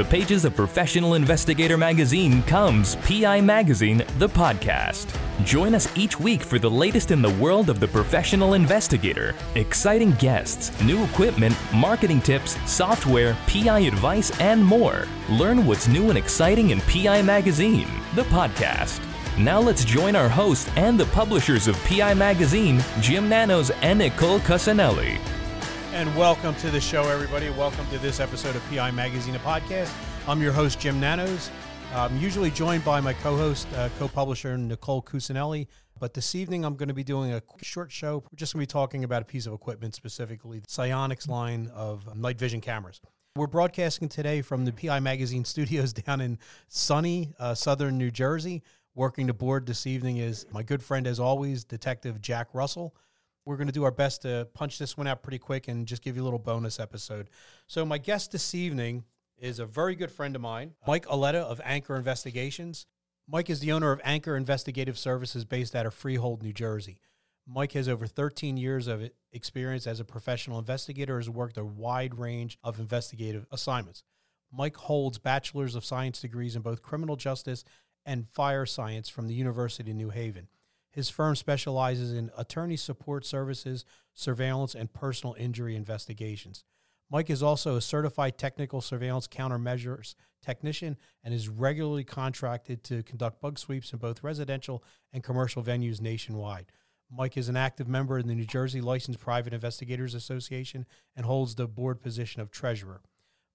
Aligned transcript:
the 0.00 0.04
pages 0.06 0.46
of 0.46 0.56
Professional 0.56 1.12
Investigator 1.12 1.76
magazine 1.76 2.42
comes 2.44 2.96
PI 3.04 3.42
Magazine, 3.42 3.98
the 4.16 4.30
podcast. 4.30 5.14
Join 5.44 5.74
us 5.74 5.94
each 5.94 6.18
week 6.18 6.40
for 6.40 6.58
the 6.58 6.70
latest 6.70 7.10
in 7.10 7.20
the 7.20 7.28
world 7.32 7.68
of 7.68 7.80
the 7.80 7.88
professional 7.88 8.54
investigator, 8.54 9.34
exciting 9.56 10.12
guests, 10.12 10.72
new 10.82 11.04
equipment, 11.04 11.54
marketing 11.74 12.22
tips, 12.22 12.56
software, 12.64 13.36
PI 13.46 13.80
advice, 13.80 14.30
and 14.40 14.64
more. 14.64 15.06
Learn 15.28 15.66
what's 15.66 15.86
new 15.86 16.08
and 16.08 16.16
exciting 16.16 16.70
in 16.70 16.80
PI 16.80 17.20
Magazine, 17.20 17.86
the 18.14 18.22
podcast. 18.22 19.06
Now 19.36 19.60
let's 19.60 19.84
join 19.84 20.16
our 20.16 20.30
host 20.30 20.70
and 20.76 20.98
the 20.98 21.12
publishers 21.12 21.68
of 21.68 21.76
PI 21.84 22.14
Magazine, 22.14 22.82
Jim 23.02 23.28
Nanos 23.28 23.68
and 23.82 23.98
Nicole 23.98 24.40
Cusinelli. 24.40 25.20
And 25.92 26.16
welcome 26.16 26.54
to 26.56 26.70
the 26.70 26.80
show, 26.80 27.08
everybody. 27.08 27.50
Welcome 27.50 27.84
to 27.88 27.98
this 27.98 28.20
episode 28.20 28.54
of 28.54 28.62
PI 28.70 28.92
Magazine, 28.92 29.34
a 29.34 29.40
podcast. 29.40 29.92
I'm 30.28 30.40
your 30.40 30.52
host, 30.52 30.78
Jim 30.78 31.00
Nanos. 31.00 31.50
I'm 31.92 32.16
usually 32.18 32.52
joined 32.52 32.84
by 32.84 33.00
my 33.00 33.12
co 33.12 33.36
host, 33.36 33.66
uh, 33.74 33.88
co 33.98 34.06
publisher, 34.06 34.56
Nicole 34.56 35.02
Cusinelli. 35.02 35.66
But 35.98 36.14
this 36.14 36.36
evening, 36.36 36.64
I'm 36.64 36.76
going 36.76 36.90
to 36.90 36.94
be 36.94 37.02
doing 37.02 37.32
a 37.32 37.42
short 37.60 37.90
show. 37.90 38.22
We're 38.30 38.36
just 38.36 38.54
going 38.54 38.64
to 38.64 38.68
be 38.68 38.72
talking 38.72 39.02
about 39.02 39.22
a 39.22 39.24
piece 39.24 39.46
of 39.46 39.52
equipment, 39.52 39.96
specifically 39.96 40.60
the 40.60 40.68
SIONYX 40.68 41.28
line 41.28 41.68
of 41.74 42.16
night 42.16 42.38
vision 42.38 42.60
cameras. 42.60 43.00
We're 43.34 43.48
broadcasting 43.48 44.08
today 44.08 44.42
from 44.42 44.66
the 44.66 44.72
PI 44.72 45.00
Magazine 45.00 45.44
studios 45.44 45.92
down 45.92 46.20
in 46.20 46.38
sunny 46.68 47.32
uh, 47.40 47.54
southern 47.56 47.98
New 47.98 48.12
Jersey. 48.12 48.62
Working 48.94 49.26
the 49.26 49.34
board 49.34 49.66
this 49.66 49.88
evening 49.88 50.18
is 50.18 50.46
my 50.52 50.62
good 50.62 50.84
friend, 50.84 51.08
as 51.08 51.18
always, 51.18 51.64
Detective 51.64 52.20
Jack 52.20 52.46
Russell. 52.52 52.94
We're 53.50 53.56
going 53.56 53.66
to 53.66 53.72
do 53.72 53.82
our 53.82 53.90
best 53.90 54.22
to 54.22 54.46
punch 54.54 54.78
this 54.78 54.96
one 54.96 55.08
out 55.08 55.24
pretty 55.24 55.40
quick 55.40 55.66
and 55.66 55.84
just 55.84 56.02
give 56.02 56.14
you 56.14 56.22
a 56.22 56.24
little 56.24 56.38
bonus 56.38 56.78
episode. 56.78 57.30
So, 57.66 57.84
my 57.84 57.98
guest 57.98 58.30
this 58.30 58.54
evening 58.54 59.02
is 59.38 59.58
a 59.58 59.66
very 59.66 59.96
good 59.96 60.12
friend 60.12 60.36
of 60.36 60.40
mine, 60.40 60.74
Mike 60.86 61.04
Aletta 61.08 61.40
of 61.40 61.60
Anchor 61.64 61.96
Investigations. 61.96 62.86
Mike 63.26 63.50
is 63.50 63.58
the 63.58 63.72
owner 63.72 63.90
of 63.90 64.00
Anchor 64.04 64.36
Investigative 64.36 64.96
Services 64.96 65.44
based 65.44 65.74
out 65.74 65.84
of 65.84 65.92
Freehold, 65.92 66.44
New 66.44 66.52
Jersey. 66.52 67.00
Mike 67.44 67.72
has 67.72 67.88
over 67.88 68.06
13 68.06 68.56
years 68.56 68.86
of 68.86 69.10
experience 69.32 69.84
as 69.84 69.98
a 69.98 70.04
professional 70.04 70.60
investigator, 70.60 71.16
has 71.16 71.28
worked 71.28 71.58
a 71.58 71.64
wide 71.64 72.20
range 72.20 72.56
of 72.62 72.78
investigative 72.78 73.46
assignments. 73.50 74.04
Mike 74.52 74.76
holds 74.76 75.18
bachelor's 75.18 75.74
of 75.74 75.84
science 75.84 76.20
degrees 76.20 76.54
in 76.54 76.62
both 76.62 76.82
criminal 76.82 77.16
justice 77.16 77.64
and 78.06 78.28
fire 78.28 78.64
science 78.64 79.08
from 79.08 79.26
the 79.26 79.34
University 79.34 79.90
of 79.90 79.96
New 79.96 80.10
Haven. 80.10 80.46
His 80.90 81.08
firm 81.08 81.36
specializes 81.36 82.12
in 82.12 82.30
attorney 82.36 82.76
support 82.76 83.24
services, 83.24 83.84
surveillance, 84.12 84.74
and 84.74 84.92
personal 84.92 85.36
injury 85.38 85.76
investigations. 85.76 86.64
Mike 87.10 87.30
is 87.30 87.42
also 87.42 87.76
a 87.76 87.80
certified 87.80 88.38
technical 88.38 88.80
surveillance 88.80 89.26
countermeasures 89.26 90.14
technician 90.42 90.96
and 91.22 91.34
is 91.34 91.48
regularly 91.48 92.04
contracted 92.04 92.82
to 92.84 93.02
conduct 93.02 93.40
bug 93.40 93.58
sweeps 93.58 93.92
in 93.92 93.98
both 93.98 94.22
residential 94.22 94.82
and 95.12 95.22
commercial 95.22 95.62
venues 95.62 96.00
nationwide. 96.00 96.66
Mike 97.10 97.36
is 97.36 97.48
an 97.48 97.56
active 97.56 97.88
member 97.88 98.18
in 98.18 98.28
the 98.28 98.34
New 98.34 98.44
Jersey 98.44 98.80
Licensed 98.80 99.20
Private 99.20 99.52
Investigators 99.52 100.14
Association 100.14 100.86
and 101.16 101.26
holds 101.26 101.56
the 101.56 101.66
board 101.66 102.00
position 102.00 102.40
of 102.40 102.50
treasurer. 102.50 103.02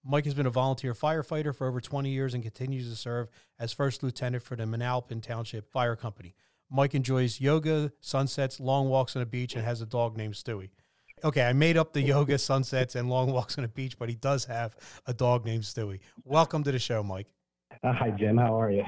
Mike 0.04 0.26
has 0.26 0.34
been 0.34 0.46
a 0.46 0.52
volunteer 0.52 0.94
firefighter 0.94 1.56
for 1.56 1.68
over 1.68 1.80
20 1.82 2.10
years 2.10 2.34
and 2.34 2.44
continues 2.44 2.90
to 2.90 2.96
serve 2.96 3.30
as 3.58 3.74
first 3.74 4.04
lieutenant 4.04 4.44
for 4.44 4.56
the 4.56 4.66
Manalapan 4.66 5.24
Township 5.24 5.72
Fire 5.72 5.96
Company. 5.96 6.36
Mike 6.70 6.96
enjoys 6.96 7.40
yoga, 7.40 7.92
sunsets, 8.02 8.60
long 8.60 8.90
walks 8.90 9.16
on 9.16 9.22
a 9.22 9.26
beach, 9.26 9.56
and 9.56 9.64
has 9.64 9.82
a 9.82 9.86
dog 9.86 10.18
named 10.18 10.34
Stewie. 10.34 10.70
Okay, 11.24 11.44
I 11.44 11.54
made 11.54 11.78
up 11.78 11.94
the 11.94 12.02
yoga, 12.14 12.38
sunsets, 12.38 12.96
and 12.96 13.10
long 13.10 13.32
walks 13.32 13.58
on 13.58 13.64
a 13.64 13.68
beach, 13.68 13.98
but 13.98 14.10
he 14.10 14.16
does 14.16 14.46
have 14.46 14.76
a 15.06 15.14
dog 15.14 15.46
named 15.46 15.64
Stewie. 15.64 16.00
Welcome 16.24 16.64
to 16.64 16.72
the 16.72 16.80
show, 16.80 17.04
Mike. 17.04 17.28
Uh, 17.84 17.94
hi, 17.94 18.12
Jim. 18.12 18.38
How 18.38 18.60
are 18.60 18.72
you? 18.72 18.84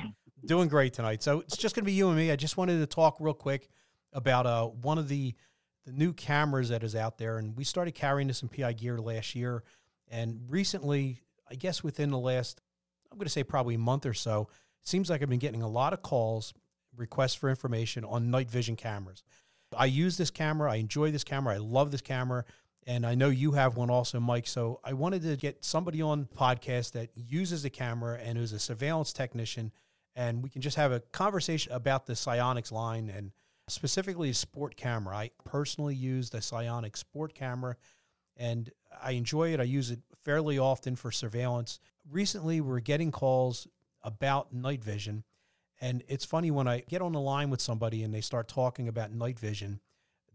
Doing 0.46 0.68
great 0.68 0.94
tonight. 0.94 1.24
So 1.24 1.42
it's 1.42 1.58
just 1.58 1.76
going 1.76 1.84
to 1.84 1.86
be 1.86 1.94
you 1.94 2.08
and 2.08 2.18
me. 2.18 2.32
I 2.32 2.36
just 2.36 2.58
wanted 2.58 2.80
to 2.80 2.86
talk 2.86 3.18
real 3.20 3.34
quick 3.34 3.70
about 4.14 4.46
uh, 4.46 4.66
one 4.66 4.98
of 4.98 5.08
the 5.08 5.36
the 5.86 5.94
new 5.94 6.12
cameras 6.12 6.68
that 6.68 6.84
is 6.84 6.98
out 6.98 7.18
there, 7.18 7.38
and 7.38 7.56
we 7.56 7.64
started 7.64 7.96
carrying 7.96 8.28
this 8.28 8.42
in 8.42 8.50
PI 8.50 8.74
Gear 8.74 9.00
last 9.00 9.36
year, 9.36 9.64
and 10.10 10.42
recently, 10.50 11.22
I 11.50 11.56
guess 11.56 11.82
within 11.82 12.12
the 12.12 12.20
last, 12.20 12.60
I'm 13.10 13.18
going 13.18 13.26
to 13.26 13.32
say 13.32 13.42
probably 13.42 13.76
a 13.76 13.80
month 13.80 14.06
or 14.06 14.14
so, 14.14 14.50
it 14.82 14.88
seems 14.88 15.10
like 15.10 15.22
I've 15.22 15.30
been 15.30 15.40
getting 15.40 15.62
a 15.62 15.68
lot 15.68 15.94
of 15.94 16.02
calls 16.02 16.54
requests 16.97 17.35
for 17.35 17.50
information 17.50 18.03
on 18.03 18.31
night 18.31 18.50
vision 18.50 18.75
cameras. 18.75 19.24
I 19.75 19.85
use 19.85 20.18
this 20.18 20.31
camera. 20.31 20.72
I 20.72 20.75
enjoy 20.75 21.12
this 21.12 21.24
camera. 21.24 21.56
I 21.56 21.58
love 21.58 21.91
this 21.91 22.02
camera. 22.02 22.46
And 22.85 23.06
I 23.06 23.16
know 23.16 23.30
you 23.30 23.52
have 23.52 23.75
one 23.75 23.90
also, 23.90 24.19
Mike. 24.19 24.47
So 24.47 24.80
I 24.84 24.94
wanted 24.94 25.24
to 25.24 25.36
get 25.36 25.63
somebody 25.66 26.02
on 26.02 26.25
podcast 26.25 26.94
that 26.94 27.09
uses 27.16 27.63
the 27.63 27.69
camera 27.69 28.18
and 28.18 28.38
is 28.38 28.53
a 28.53 28.59
surveillance 28.59 29.12
technician. 29.12 29.74
And 30.16 30.41
we 30.41 30.50
can 30.50 30.62
just 30.62 30.78
have 30.78 30.91
a 30.91 31.02
conversation 31.12 31.74
about 31.74 32.06
the 32.06 32.13
SIONYX 32.13 32.72
line 32.72 33.09
and 33.09 33.31
specifically 33.68 34.30
a 34.30 34.34
sport 34.34 34.78
camera. 34.78 35.18
I 35.18 35.31
personally 35.44 35.96
use 35.96 36.30
the 36.30 36.38
SIONYX 36.38 36.97
sport 36.97 37.34
camera 37.36 37.75
and 38.38 38.72
I 39.03 39.12
enjoy 39.12 39.53
it. 39.53 39.59
I 39.59 39.63
use 39.63 39.91
it 39.91 40.00
fairly 40.24 40.57
often 40.57 40.96
for 40.96 41.12
surveillance. 41.12 41.80
Recently, 42.09 42.62
we're 42.62 42.80
getting 42.80 43.12
calls 43.12 43.68
about 44.02 44.53
night 44.53 44.84
vision 44.84 45.24
and 45.80 46.04
it's 46.08 46.26
funny 46.26 46.52
when 46.52 46.68
I 46.68 46.84
get 46.88 47.02
on 47.02 47.12
the 47.12 47.20
line 47.20 47.50
with 47.50 47.62
somebody 47.62 48.04
and 48.04 48.14
they 48.14 48.22
start 48.22 48.48
talking 48.48 48.88
about 48.88 49.12
night 49.12 49.40
vision, 49.40 49.80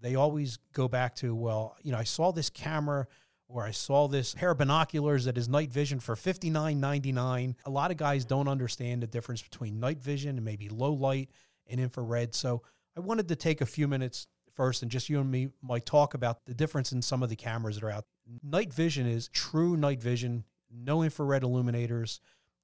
they 0.00 0.14
always 0.14 0.58
go 0.72 0.88
back 0.88 1.14
to, 1.16 1.34
well, 1.34 1.76
you 1.82 1.92
know, 1.92 1.98
I 1.98 2.04
saw 2.04 2.32
this 2.32 2.50
camera 2.50 3.06
or 3.48 3.64
I 3.64 3.70
saw 3.70 4.08
this 4.08 4.34
pair 4.34 4.52
of 4.52 4.58
binoculars 4.58 5.26
that 5.26 5.36
is 5.36 5.48
night 5.48 5.70
vision 5.70 6.00
for 6.00 6.16
fifty 6.16 6.48
nine 6.48 6.80
ninety 6.80 7.12
nine. 7.12 7.56
A 7.66 7.70
lot 7.70 7.90
of 7.90 7.96
guys 7.96 8.24
don't 8.24 8.48
understand 8.48 9.02
the 9.02 9.06
difference 9.06 9.42
between 9.42 9.78
night 9.78 10.00
vision 10.00 10.36
and 10.36 10.44
maybe 10.44 10.68
low 10.68 10.92
light 10.92 11.30
and 11.66 11.78
infrared. 11.78 12.34
So 12.34 12.62
I 12.96 13.00
wanted 13.00 13.28
to 13.28 13.36
take 13.36 13.60
a 13.60 13.66
few 13.66 13.86
minutes 13.86 14.26
first 14.54 14.82
and 14.82 14.90
just 14.90 15.08
you 15.08 15.20
and 15.20 15.30
me 15.30 15.48
might 15.62 15.86
talk 15.86 16.14
about 16.14 16.44
the 16.46 16.54
difference 16.54 16.92
in 16.92 17.02
some 17.02 17.22
of 17.22 17.28
the 17.28 17.36
cameras 17.36 17.76
that 17.76 17.84
are 17.84 17.90
out. 17.90 18.04
Night 18.42 18.72
vision 18.72 19.06
is 19.06 19.28
true 19.28 19.76
night 19.76 20.02
vision, 20.02 20.44
no 20.70 21.02
infrared 21.02 21.42
illuminators 21.42 22.20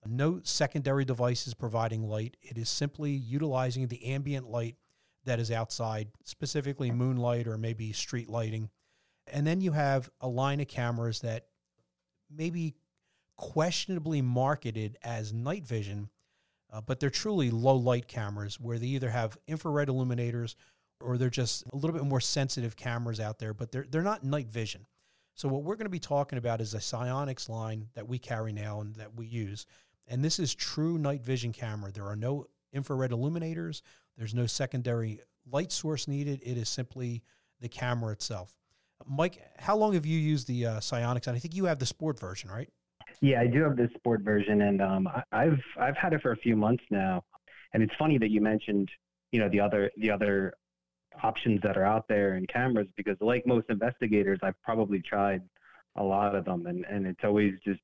no 0.06 0.40
secondary 0.42 1.04
devices 1.04 1.54
providing 1.54 2.08
light. 2.08 2.36
It 2.42 2.58
is 2.58 2.68
simply 2.68 3.10
utilizing 3.12 3.88
the 3.88 4.04
ambient 4.06 4.48
light 4.48 4.76
that 5.24 5.40
is 5.40 5.50
outside, 5.50 6.08
specifically 6.24 6.90
moonlight 6.90 7.46
or 7.46 7.58
maybe 7.58 7.92
street 7.92 8.28
lighting. 8.28 8.70
And 9.30 9.46
then 9.46 9.60
you 9.60 9.72
have 9.72 10.08
a 10.20 10.28
line 10.28 10.60
of 10.60 10.68
cameras 10.68 11.20
that 11.20 11.46
maybe 12.30 12.74
questionably 13.36 14.22
marketed 14.22 14.98
as 15.02 15.32
night 15.32 15.66
vision, 15.66 16.08
uh, 16.72 16.80
but 16.80 17.00
they're 17.00 17.10
truly 17.10 17.50
low 17.50 17.76
light 17.76 18.08
cameras 18.08 18.58
where 18.60 18.78
they 18.78 18.86
either 18.86 19.10
have 19.10 19.38
infrared 19.46 19.88
illuminators 19.88 20.56
or 21.00 21.16
they're 21.16 21.30
just 21.30 21.64
a 21.72 21.76
little 21.76 21.94
bit 21.94 22.04
more 22.04 22.20
sensitive 22.20 22.76
cameras 22.76 23.20
out 23.20 23.38
there, 23.38 23.54
but 23.54 23.70
they're, 23.70 23.86
they're 23.88 24.02
not 24.02 24.24
night 24.24 24.48
vision. 24.48 24.86
So, 25.34 25.48
what 25.48 25.62
we're 25.62 25.76
going 25.76 25.86
to 25.86 25.90
be 25.90 26.00
talking 26.00 26.36
about 26.36 26.60
is 26.60 26.74
a 26.74 26.78
SIONYX 26.78 27.48
line 27.48 27.86
that 27.94 28.08
we 28.08 28.18
carry 28.18 28.52
now 28.52 28.80
and 28.80 28.96
that 28.96 29.14
we 29.14 29.24
use. 29.26 29.66
And 30.08 30.24
this 30.24 30.38
is 30.38 30.54
true 30.54 30.98
night 30.98 31.22
vision 31.22 31.52
camera. 31.52 31.92
There 31.92 32.06
are 32.06 32.16
no 32.16 32.46
infrared 32.72 33.12
illuminators. 33.12 33.82
There's 34.16 34.34
no 34.34 34.46
secondary 34.46 35.20
light 35.50 35.70
source 35.70 36.08
needed. 36.08 36.40
It 36.42 36.56
is 36.56 36.68
simply 36.68 37.22
the 37.60 37.68
camera 37.68 38.12
itself. 38.12 38.56
Mike, 39.06 39.40
how 39.58 39.76
long 39.76 39.92
have 39.92 40.06
you 40.06 40.18
used 40.18 40.48
the 40.48 40.66
uh, 40.66 40.80
SIONYX? 40.80 41.28
And 41.28 41.36
I 41.36 41.38
think 41.38 41.54
you 41.54 41.66
have 41.66 41.78
the 41.78 41.86
sport 41.86 42.18
version, 42.18 42.50
right? 42.50 42.68
Yeah, 43.20 43.40
I 43.40 43.46
do 43.46 43.62
have 43.62 43.76
the 43.76 43.88
sport 43.96 44.22
version, 44.22 44.62
and 44.62 44.82
um, 44.82 45.08
I've 45.32 45.60
I've 45.78 45.96
had 45.96 46.12
it 46.12 46.22
for 46.22 46.32
a 46.32 46.36
few 46.36 46.56
months 46.56 46.84
now. 46.90 47.24
And 47.72 47.82
it's 47.82 47.94
funny 47.98 48.18
that 48.18 48.30
you 48.30 48.40
mentioned, 48.40 48.90
you 49.32 49.40
know, 49.40 49.48
the 49.48 49.60
other 49.60 49.90
the 49.96 50.10
other 50.10 50.54
options 51.22 51.60
that 51.62 51.76
are 51.76 51.84
out 51.84 52.06
there 52.08 52.34
in 52.34 52.46
cameras 52.46 52.86
because, 52.96 53.16
like 53.20 53.46
most 53.46 53.66
investigators, 53.70 54.38
I've 54.42 54.60
probably 54.62 55.00
tried 55.00 55.42
a 55.96 56.02
lot 56.02 56.34
of 56.34 56.44
them, 56.44 56.66
and 56.66 56.84
and 56.84 57.06
it's 57.06 57.24
always 57.24 57.54
just 57.64 57.80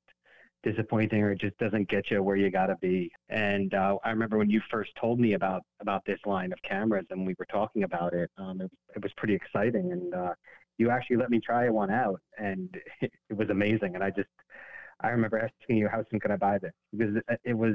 disappointing 0.65 1.23
or 1.23 1.33
it 1.33 1.41
just 1.41 1.57
doesn't 1.59 1.89
get 1.89 2.11
you 2.11 2.23
where 2.23 2.37
you 2.37 2.51
got 2.51 2.67
to 2.67 2.77
be. 2.81 3.11
And 3.29 3.73
uh, 3.75 3.97
I 4.05 4.11
remember 4.11 4.39
when 4.39 4.51
you 4.51 4.61
first 4.71 4.91
told 5.01 5.21
me 5.21 5.35
about 5.35 5.63
about 5.81 6.05
this 6.07 6.19
line 6.27 6.53
of 6.53 6.59
cameras 6.69 7.07
and 7.11 7.27
we 7.27 7.35
were 7.39 7.47
talking 7.47 7.85
about 7.85 8.15
it, 8.15 8.31
um, 8.39 8.61
it, 8.61 8.71
it 8.97 9.03
was 9.03 9.13
pretty 9.17 9.35
exciting. 9.35 9.93
And 9.93 10.15
uh, 10.15 10.35
you 10.79 10.91
actually 10.91 11.17
let 11.17 11.31
me 11.31 11.41
try 11.41 11.69
one 11.69 11.91
out, 11.91 12.21
and 12.39 12.75
it, 13.01 13.13
it 13.31 13.37
was 13.37 13.51
amazing. 13.51 13.95
And 13.95 14.03
I 14.03 14.11
just 14.11 14.29
I 15.01 15.09
remember 15.09 15.39
asking 15.39 15.77
you 15.77 15.89
how 15.89 16.05
soon 16.11 16.19
could 16.19 16.31
I 16.31 16.37
buy 16.37 16.59
this 16.59 16.73
because 16.97 17.17
it, 17.17 17.41
it 17.45 17.55
was 17.55 17.75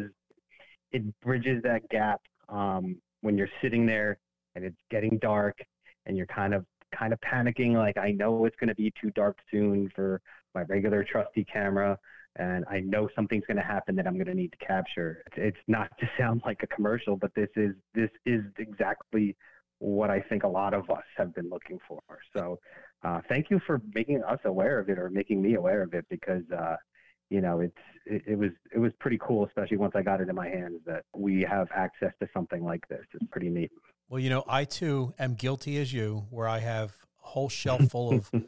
it 0.92 1.04
bridges 1.22 1.62
that 1.64 1.88
gap 1.90 2.20
um, 2.50 2.98
when 3.22 3.38
you're 3.38 3.50
sitting 3.62 3.86
there 3.86 4.18
and 4.56 4.66
it's 4.66 4.80
getting 4.90 5.20
dark 5.22 5.58
and 6.06 6.18
you're 6.18 6.26
kind 6.26 6.54
of 6.54 6.66
kind 6.98 7.14
of 7.14 7.20
panicking 7.22 7.74
like 7.74 7.98
I 7.98 8.12
know 8.12 8.46
it's 8.46 8.56
going 8.60 8.70
to 8.70 8.76
be 8.76 8.92
too 9.00 9.12
dark 9.12 9.38
soon 9.52 9.92
for 9.96 10.20
my 10.56 10.64
regular 10.64 11.04
trusty 11.04 11.46
camera 11.46 11.98
and 12.36 12.66
I 12.70 12.80
know 12.80 13.10
something's 13.16 13.46
going 13.46 13.58
to 13.58 13.64
happen 13.64 13.96
that 13.96 14.08
I'm 14.08 14.14
going 14.14 14.28
to 14.28 14.34
need 14.34 14.52
to 14.52 14.66
capture. 14.66 15.24
It's, 15.28 15.36
it's 15.38 15.68
not 15.68 15.90
to 16.00 16.10
sound 16.18 16.42
like 16.46 16.62
a 16.64 16.68
commercial, 16.68 17.16
but 17.16 17.34
this 17.36 17.50
is 17.56 17.74
this 17.94 18.10
is 18.26 18.44
exactly 18.58 19.36
what 19.80 20.10
I 20.10 20.20
think 20.22 20.44
a 20.44 20.48
lot 20.48 20.74
of 20.74 20.90
us 20.90 21.04
have 21.18 21.34
been 21.34 21.50
looking 21.50 21.80
for. 21.88 22.02
So, 22.36 22.60
uh, 23.04 23.22
thank 23.30 23.50
you 23.50 23.62
for 23.66 23.82
making 23.94 24.24
us 24.24 24.40
aware 24.44 24.80
of 24.80 24.90
it 24.90 25.00
or 25.00 25.10
making 25.10 25.42
me 25.42 25.56
aware 25.56 25.82
of 25.82 25.94
it 25.94 26.06
because 26.10 26.44
uh, 26.52 26.76
you 27.30 27.42
know, 27.42 27.60
it's 27.60 27.78
it, 28.06 28.24
it, 28.26 28.38
was 28.38 28.52
it 28.74 28.80
was 28.80 28.92
pretty 29.00 29.20
cool, 29.22 29.46
especially 29.46 29.78
once 29.78 29.94
I 29.96 30.02
got 30.02 30.20
it 30.22 30.30
in 30.30 30.36
my 30.36 30.48
hands 30.48 30.82
that 30.86 31.06
we 31.16 31.46
have 31.50 31.68
access 31.76 32.12
to 32.20 32.28
something 32.34 32.64
like 32.64 32.88
this. 32.90 33.06
It's 33.14 33.26
pretty 33.32 33.50
neat. 33.50 33.72
Well, 34.10 34.20
you 34.20 34.30
know, 34.30 34.44
I 34.48 34.66
too 34.66 35.14
am 35.20 35.36
guilty 35.36 35.78
as 35.78 35.94
you, 35.94 36.26
where 36.32 36.48
I 36.48 36.60
have 36.60 36.98
a 37.24 37.28
whole 37.28 37.50
shelf 37.50 37.84
full 37.90 38.14
of. 38.14 38.32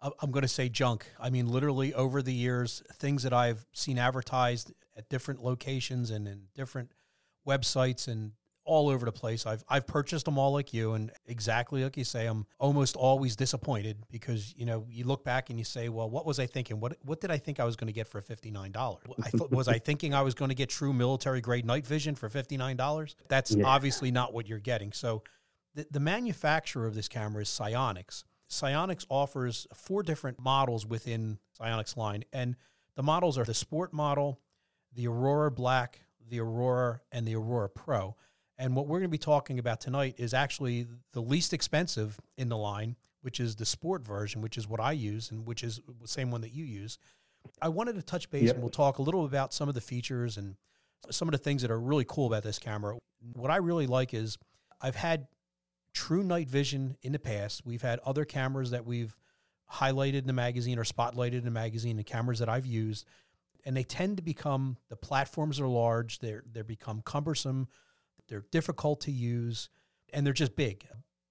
I'm 0.00 0.30
going 0.30 0.42
to 0.42 0.48
say 0.48 0.68
junk. 0.68 1.06
I 1.18 1.30
mean, 1.30 1.48
literally 1.48 1.94
over 1.94 2.22
the 2.22 2.32
years, 2.32 2.82
things 2.94 3.22
that 3.22 3.32
I've 3.32 3.64
seen 3.72 3.98
advertised 3.98 4.72
at 4.96 5.08
different 5.08 5.42
locations 5.42 6.10
and 6.10 6.28
in 6.28 6.42
different 6.54 6.92
websites 7.46 8.08
and 8.08 8.32
all 8.66 8.88
over 8.88 9.06
the 9.06 9.12
place. 9.12 9.46
I've 9.46 9.64
I've 9.68 9.86
purchased 9.86 10.24
them 10.26 10.38
all 10.38 10.52
like 10.52 10.74
you, 10.74 10.92
and 10.92 11.10
exactly 11.26 11.84
like 11.84 11.96
you 11.96 12.04
say, 12.04 12.26
I'm 12.26 12.46
almost 12.58 12.96
always 12.96 13.36
disappointed 13.36 14.04
because 14.10 14.52
you 14.56 14.66
know 14.66 14.84
you 14.90 15.04
look 15.04 15.24
back 15.24 15.48
and 15.48 15.58
you 15.58 15.64
say, 15.64 15.88
well, 15.88 16.10
what 16.10 16.26
was 16.26 16.38
I 16.38 16.46
thinking? 16.46 16.80
What 16.80 16.96
what 17.02 17.20
did 17.20 17.30
I 17.30 17.38
think 17.38 17.60
I 17.60 17.64
was 17.64 17.76
going 17.76 17.86
to 17.86 17.92
get 17.92 18.08
for 18.08 18.20
fifty 18.20 18.50
nine 18.50 18.72
dollars? 18.72 19.04
I 19.22 19.30
thought 19.30 19.50
was 19.50 19.68
I 19.68 19.78
thinking 19.78 20.12
I 20.12 20.22
was 20.22 20.34
going 20.34 20.50
to 20.50 20.54
get 20.54 20.68
true 20.68 20.92
military 20.92 21.40
grade 21.40 21.64
night 21.64 21.86
vision 21.86 22.14
for 22.14 22.28
fifty 22.28 22.56
nine 22.56 22.76
dollars? 22.76 23.16
That's 23.28 23.54
yeah. 23.54 23.64
obviously 23.64 24.10
not 24.10 24.34
what 24.34 24.48
you're 24.48 24.58
getting. 24.58 24.92
So, 24.92 25.22
the, 25.74 25.86
the 25.90 26.00
manufacturer 26.00 26.86
of 26.86 26.94
this 26.94 27.08
camera 27.08 27.42
is 27.42 27.48
SIONYX. 27.48 28.24
SIONYX 28.48 29.06
offers 29.08 29.66
four 29.74 30.02
different 30.02 30.38
models 30.38 30.86
within 30.86 31.38
SIONYX 31.60 31.96
line, 31.96 32.24
and 32.32 32.56
the 32.94 33.02
models 33.02 33.36
are 33.38 33.44
the 33.44 33.54
Sport 33.54 33.92
model, 33.92 34.40
the 34.92 35.06
Aurora 35.06 35.50
Black, 35.50 36.00
the 36.28 36.40
Aurora, 36.40 37.00
and 37.12 37.26
the 37.26 37.34
Aurora 37.34 37.68
Pro. 37.68 38.16
And 38.58 38.74
what 38.74 38.86
we're 38.86 38.98
going 38.98 39.10
to 39.10 39.14
be 39.14 39.18
talking 39.18 39.58
about 39.58 39.80
tonight 39.80 40.14
is 40.16 40.32
actually 40.32 40.86
the 41.12 41.20
least 41.20 41.52
expensive 41.52 42.18
in 42.38 42.48
the 42.48 42.56
line, 42.56 42.96
which 43.20 43.38
is 43.38 43.56
the 43.56 43.66
sport 43.66 44.02
version, 44.02 44.40
which 44.40 44.56
is 44.56 44.66
what 44.66 44.80
I 44.80 44.92
use 44.92 45.30
and 45.30 45.46
which 45.46 45.62
is 45.62 45.80
the 46.00 46.08
same 46.08 46.30
one 46.30 46.40
that 46.40 46.54
you 46.54 46.64
use. 46.64 46.98
I 47.60 47.68
wanted 47.68 47.96
to 47.96 48.02
touch 48.02 48.30
base 48.30 48.44
yep. 48.44 48.54
and 48.54 48.62
we'll 48.62 48.70
talk 48.70 48.98
a 48.98 49.02
little 49.02 49.26
about 49.26 49.52
some 49.52 49.68
of 49.68 49.74
the 49.74 49.80
features 49.80 50.38
and 50.38 50.56
some 51.10 51.28
of 51.28 51.32
the 51.32 51.38
things 51.38 51.62
that 51.62 51.70
are 51.70 51.78
really 51.78 52.06
cool 52.08 52.26
about 52.26 52.42
this 52.42 52.58
camera. 52.58 52.96
What 53.34 53.50
I 53.50 53.56
really 53.56 53.86
like 53.86 54.14
is 54.14 54.38
I've 54.80 54.96
had 54.96 55.28
true 55.96 56.22
night 56.22 56.48
vision 56.48 56.96
in 57.02 57.12
the 57.12 57.18
past. 57.18 57.62
We've 57.64 57.82
had 57.82 57.98
other 58.00 58.24
cameras 58.24 58.70
that 58.70 58.84
we've 58.84 59.16
highlighted 59.72 60.18
in 60.18 60.26
the 60.26 60.32
magazine 60.32 60.78
or 60.78 60.84
spotlighted 60.84 61.38
in 61.38 61.44
the 61.44 61.50
magazine, 61.50 61.96
the 61.96 62.04
cameras 62.04 62.38
that 62.38 62.48
I've 62.48 62.66
used, 62.66 63.06
and 63.64 63.76
they 63.76 63.82
tend 63.82 64.18
to 64.18 64.22
become 64.22 64.76
the 64.88 64.96
platforms 64.96 65.58
are 65.58 65.66
large. 65.66 66.18
They're 66.18 66.44
they 66.52 66.62
become 66.62 67.02
cumbersome 67.02 67.68
they're 68.28 68.44
difficult 68.50 69.00
to 69.02 69.12
use, 69.12 69.68
and 70.12 70.26
they're 70.26 70.34
just 70.34 70.56
big. 70.56 70.84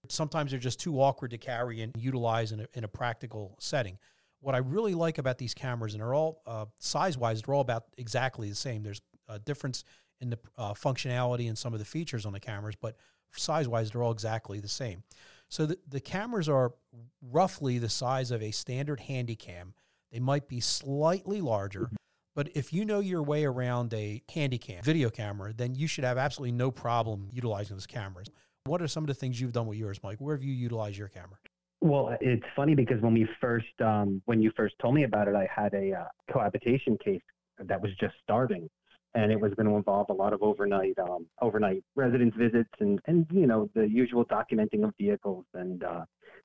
Sometimes 0.10 0.52
they're 0.52 0.60
just 0.60 0.80
too 0.80 1.02
awkward 1.02 1.32
to 1.32 1.38
carry 1.38 1.82
and 1.82 1.92
utilize 1.98 2.52
in 2.52 2.62
a, 2.62 2.68
in 2.74 2.84
a 2.84 2.88
practical 2.88 3.58
setting. 3.60 3.98
What 4.40 4.56
I 4.56 4.60
really 4.60 4.94
like 4.94 5.18
about 5.18 5.38
these 5.38 5.54
cameras, 5.54 5.94
and 5.94 6.02
they're 6.02 6.14
all 6.14 6.42
uh, 6.46 6.66
size 6.80 7.18
wise, 7.18 7.42
they're 7.42 7.56
all 7.56 7.62
about 7.62 7.86
exactly 7.98 8.50
the 8.50 8.56
same. 8.56 8.84
There's 8.84 9.02
a 9.28 9.40
difference 9.40 9.84
in 10.22 10.30
the 10.30 10.40
uh, 10.58 10.74
functionality 10.74 11.48
and 11.48 11.58
some 11.58 11.74
of 11.74 11.80
the 11.80 11.86
features 11.86 12.26
on 12.26 12.34
the 12.34 12.40
cameras, 12.40 12.76
but 12.80 12.96
size 13.32 13.68
wise, 13.68 13.92
they're 13.92 14.04
all 14.04 14.12
exactly 14.12 14.60
the 14.60 14.68
same. 14.68 15.04
So 15.50 15.66
the, 15.66 15.78
the 15.88 16.00
cameras 16.00 16.50
are 16.50 16.74
roughly 17.22 17.78
the 17.78 17.90
size 17.90 18.32
of 18.32 18.42
a 18.42 18.52
standard 18.52 19.02
handy 19.02 19.36
cam. 19.36 19.74
They 20.12 20.20
might 20.20 20.48
be 20.48 20.60
slightly 20.60 21.42
larger, 21.42 21.90
but 22.36 22.50
if 22.56 22.74
you 22.74 22.86
know 22.86 23.00
your 23.00 23.24
way 23.24 23.46
around 23.46 23.94
a 23.94 24.22
handy 24.34 24.58
cam 24.58 24.84
video 24.84 25.10
camera, 25.10 25.54
then 25.54 25.76
you 25.76 25.88
should 25.88 26.04
have 26.04 26.18
absolutely 26.18 26.54
no 26.54 26.72
problem 26.72 27.30
utilizing 27.32 27.76
those 27.76 27.88
cameras. 27.88 28.30
What 28.66 28.82
are 28.82 28.88
some 28.88 29.04
of 29.04 29.08
the 29.08 29.14
things 29.14 29.40
you've 29.40 29.54
done 29.54 29.68
with 29.68 29.78
yours, 29.78 30.00
Mike? 30.04 30.20
Where 30.20 30.36
have 30.36 30.44
you 30.44 30.54
utilized 30.54 30.98
your 30.98 31.08
camera? 31.08 31.38
Well, 31.82 32.18
it's 32.20 32.46
funny 32.56 32.74
because 32.74 33.00
when 33.02 33.14
we 33.14 33.28
first, 33.40 33.80
um, 33.80 34.22
when 34.26 34.42
you 34.42 34.52
first 34.58 34.76
told 34.82 34.96
me 34.96 35.04
about 35.04 35.28
it, 35.28 35.36
I 35.36 35.48
had 35.54 35.74
a 35.74 35.94
uh, 35.94 36.06
cohabitation 36.34 36.98
case 37.04 37.22
that 37.60 37.80
was 37.80 37.92
just 38.00 38.16
starting, 38.24 38.70
and 39.16 39.32
it 39.32 39.40
was 39.40 39.54
going 39.56 39.68
to 39.68 39.76
involve 39.76 40.08
a 40.10 40.14
lot 40.14 40.34
of 40.34 40.44
overnight, 40.44 40.98
um, 41.00 41.26
overnight 41.42 41.84
residence 41.96 42.36
visits, 42.38 42.70
and 42.80 43.00
and 43.08 43.26
you 43.32 43.48
know 43.48 43.70
the 43.74 43.88
usual 43.88 44.26
documenting 44.26 44.84
of 44.84 44.94
vehicles 45.00 45.46
and 45.54 45.84
uh, 45.84 46.04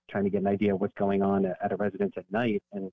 trying 0.09 0.25
to 0.25 0.31
get 0.31 0.41
an 0.41 0.47
idea 0.47 0.73
of 0.73 0.81
what's 0.81 0.95
going 0.95 1.21
on 1.23 1.45
at 1.45 1.73
a 1.73 1.77
residence 1.77 2.13
at 2.17 2.25
night. 2.31 2.63
And 2.73 2.91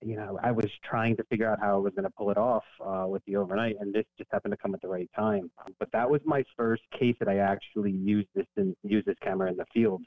you 0.00 0.16
know, 0.16 0.38
I 0.42 0.50
was 0.50 0.66
trying 0.88 1.16
to 1.16 1.24
figure 1.24 1.50
out 1.50 1.60
how 1.60 1.74
I 1.74 1.78
was 1.78 1.92
going 1.94 2.04
to 2.04 2.12
pull 2.16 2.30
it 2.30 2.38
off 2.38 2.64
uh, 2.84 3.06
with 3.08 3.22
the 3.26 3.36
overnight, 3.36 3.76
and 3.80 3.92
this 3.92 4.04
just 4.16 4.30
happened 4.32 4.52
to 4.52 4.56
come 4.56 4.74
at 4.74 4.80
the 4.80 4.88
right 4.88 5.10
time. 5.16 5.50
But 5.78 5.88
that 5.92 6.08
was 6.08 6.20
my 6.24 6.44
first 6.56 6.82
case 6.98 7.16
that 7.18 7.28
I 7.28 7.38
actually 7.38 7.92
used 7.92 8.28
this 8.34 8.46
and 8.56 8.74
used 8.84 9.06
this 9.06 9.18
camera 9.22 9.50
in 9.50 9.56
the 9.56 9.66
field. 9.74 10.02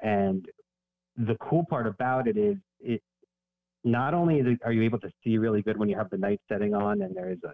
And 0.00 0.46
the 1.16 1.36
cool 1.40 1.66
part 1.68 1.86
about 1.86 2.26
it 2.26 2.38
is 2.38 2.56
it 2.80 3.02
not 3.84 4.14
only 4.14 4.58
are 4.64 4.72
you 4.72 4.82
able 4.82 5.00
to 5.00 5.10
see 5.22 5.36
really 5.36 5.62
good 5.62 5.78
when 5.78 5.88
you 5.88 5.96
have 5.96 6.08
the 6.10 6.18
night 6.18 6.40
setting 6.48 6.74
on, 6.74 7.02
and 7.02 7.14
there 7.14 7.30
is 7.30 7.38
a 7.44 7.52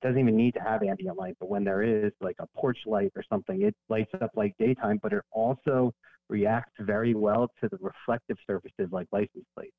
it 0.00 0.06
doesn't 0.06 0.20
even 0.20 0.36
need 0.36 0.54
to 0.54 0.60
have 0.60 0.82
ambient 0.82 1.16
light, 1.16 1.36
but 1.40 1.48
when 1.48 1.64
there 1.64 1.82
is 1.82 2.12
like 2.20 2.36
a 2.38 2.46
porch 2.56 2.78
light 2.86 3.10
or 3.16 3.24
something, 3.28 3.62
it 3.62 3.74
lights 3.88 4.12
up 4.20 4.30
like 4.36 4.54
daytime, 4.58 5.00
but 5.02 5.12
it 5.12 5.22
also 5.32 5.92
reacts 6.28 6.74
very 6.80 7.14
well 7.14 7.48
to 7.60 7.68
the 7.68 7.78
reflective 7.80 8.36
surfaces 8.46 8.88
like 8.92 9.08
license 9.10 9.44
plates. 9.56 9.74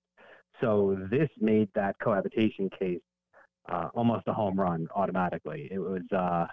So 0.59 0.97
this 1.09 1.29
made 1.39 1.69
that 1.73 1.95
cohabitation 2.03 2.69
case 2.77 2.99
uh, 3.69 3.89
almost 3.93 4.27
a 4.27 4.33
home 4.33 4.59
run 4.59 4.87
automatically. 4.93 5.69
It 5.71 5.79
was 5.79 6.01
uh, 6.11 6.47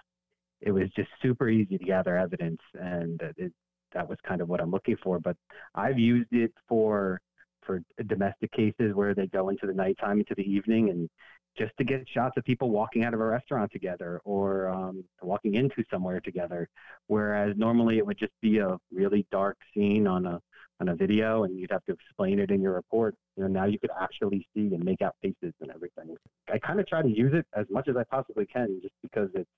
it 0.61 0.71
was 0.71 0.89
just 0.95 1.09
super 1.21 1.49
easy 1.49 1.77
to 1.77 1.83
gather 1.83 2.17
evidence, 2.17 2.61
and 2.73 3.21
it, 3.35 3.51
that 3.93 4.07
was 4.07 4.17
kind 4.25 4.39
of 4.39 4.47
what 4.47 4.61
I'm 4.61 4.71
looking 4.71 4.97
for. 5.03 5.19
But 5.19 5.35
I've 5.75 5.99
used 5.99 6.31
it 6.31 6.53
for 6.69 7.19
for 7.67 7.83
domestic 8.05 8.51
cases 8.53 8.95
where 8.95 9.13
they 9.13 9.27
go 9.27 9.49
into 9.49 9.67
the 9.67 9.73
nighttime 9.73 10.19
into 10.19 10.33
the 10.33 10.41
evening 10.41 10.89
and 10.89 11.09
just 11.57 11.75
to 11.77 11.83
get 11.83 12.07
shots 12.07 12.37
of 12.37 12.45
people 12.45 12.69
walking 12.69 13.03
out 13.03 13.13
of 13.13 13.19
a 13.19 13.25
restaurant 13.25 13.71
together 13.71 14.21
or 14.23 14.69
um, 14.69 15.03
walking 15.21 15.55
into 15.55 15.83
somewhere 15.91 16.19
together. 16.19 16.69
Whereas 17.07 17.55
normally 17.57 17.97
it 17.97 18.05
would 18.05 18.17
just 18.17 18.33
be 18.41 18.59
a 18.59 18.77
really 18.91 19.25
dark 19.31 19.57
scene 19.73 20.07
on 20.07 20.25
a 20.25 20.39
on 20.79 20.89
a 20.89 20.95
video 20.95 21.43
and 21.43 21.57
you'd 21.57 21.71
have 21.71 21.83
to 21.85 21.93
explain 21.93 22.37
it 22.37 22.51
in 22.51 22.61
your 22.61 22.73
report. 22.73 23.15
You 23.35 23.43
know, 23.43 23.49
now 23.49 23.65
you 23.65 23.79
could 23.79 23.89
actually 23.99 24.47
see 24.53 24.73
and 24.75 24.83
make 24.83 25.01
out 25.01 25.15
faces 25.23 25.53
and 25.59 25.71
everything. 25.71 26.15
I 26.53 26.59
kind 26.59 26.79
of 26.79 26.87
try 26.87 27.01
to 27.01 27.09
use 27.09 27.33
it 27.33 27.47
as 27.55 27.65
much 27.71 27.87
as 27.87 27.97
I 27.97 28.03
possibly 28.03 28.45
can 28.45 28.79
just 28.81 28.93
because 29.01 29.29
it's 29.33 29.49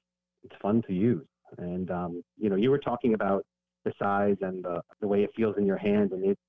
it's 0.43 0.55
fun 0.61 0.81
to 0.87 0.93
use. 0.93 1.27
And 1.57 1.91
um, 1.91 2.23
you 2.37 2.49
know, 2.49 2.55
you 2.55 2.71
were 2.71 2.79
talking 2.79 3.13
about 3.13 3.45
the 3.83 3.91
size 3.99 4.37
and 4.41 4.63
the, 4.63 4.81
the 5.01 5.07
way 5.07 5.23
it 5.23 5.31
feels 5.35 5.57
in 5.57 5.65
your 5.65 5.77
hand 5.77 6.11
and 6.11 6.23
it's 6.23 6.41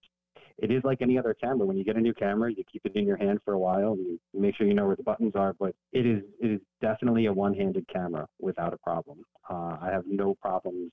it 0.62 0.71
is 0.71 0.83
like 0.85 1.00
any 1.00 1.19
other 1.19 1.35
camera. 1.35 1.67
When 1.67 1.76
you 1.76 1.85
get 1.85 1.97
a 1.97 2.00
new 2.00 2.14
camera, 2.14 2.52
you 2.52 2.64
keep 2.71 2.83
it 2.85 2.93
in 2.95 3.07
your 3.07 3.17
hand 3.17 3.40
for 3.45 3.55
a 3.55 3.59
while 3.59 3.97
you 3.97 4.19
make 4.35 4.57
sure 4.57 4.67
you 4.67 4.75
know 4.75 4.87
where 4.87 4.97
the 4.97 5.02
buttons 5.02 5.33
are. 5.35 5.55
But 5.59 5.75
it 5.93 6.07
is 6.07 6.23
it 6.40 6.50
is 6.50 6.61
definitely 6.81 7.26
a 7.26 7.33
one-handed 7.33 7.87
camera 7.93 8.26
without 8.40 8.73
a 8.73 8.79
problem. 8.79 9.25
Uh, 9.49 9.76
I 9.81 9.88
have 9.90 10.05
no 10.07 10.35
problems 10.35 10.93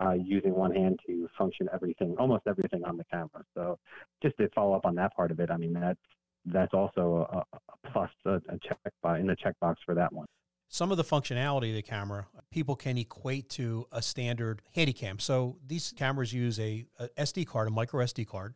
uh, 0.00 0.12
using 0.12 0.54
one 0.54 0.74
hand 0.74 0.98
to 1.06 1.28
function 1.36 1.68
everything, 1.72 2.16
almost 2.18 2.44
everything 2.46 2.84
on 2.84 2.96
the 2.96 3.04
camera. 3.04 3.44
So 3.54 3.78
just 4.22 4.36
to 4.38 4.48
follow 4.54 4.74
up 4.74 4.86
on 4.86 4.94
that 4.96 5.14
part 5.14 5.30
of 5.30 5.40
it, 5.40 5.50
I 5.50 5.56
mean 5.56 5.72
that's 5.72 6.00
that's 6.46 6.74
also 6.74 7.28
a, 7.32 7.56
a 7.56 7.90
plus 7.92 8.10
a, 8.26 8.34
a 8.34 8.58
check 8.66 8.78
by 9.02 9.18
in 9.18 9.26
the 9.26 9.36
checkbox 9.36 9.76
for 9.84 9.94
that 9.94 10.12
one. 10.12 10.26
Some 10.68 10.90
of 10.90 10.96
the 10.96 11.04
functionality 11.04 11.68
of 11.68 11.74
the 11.74 11.82
camera 11.82 12.28
people 12.50 12.76
can 12.76 12.96
equate 12.96 13.50
to 13.50 13.86
a 13.92 14.00
standard 14.00 14.62
Handycam. 14.74 15.20
So 15.20 15.58
these 15.66 15.92
cameras 15.94 16.32
use 16.32 16.58
a, 16.58 16.86
a 16.98 17.08
SD 17.08 17.46
card, 17.46 17.68
a 17.68 17.70
micro 17.70 18.02
SD 18.02 18.26
card, 18.26 18.54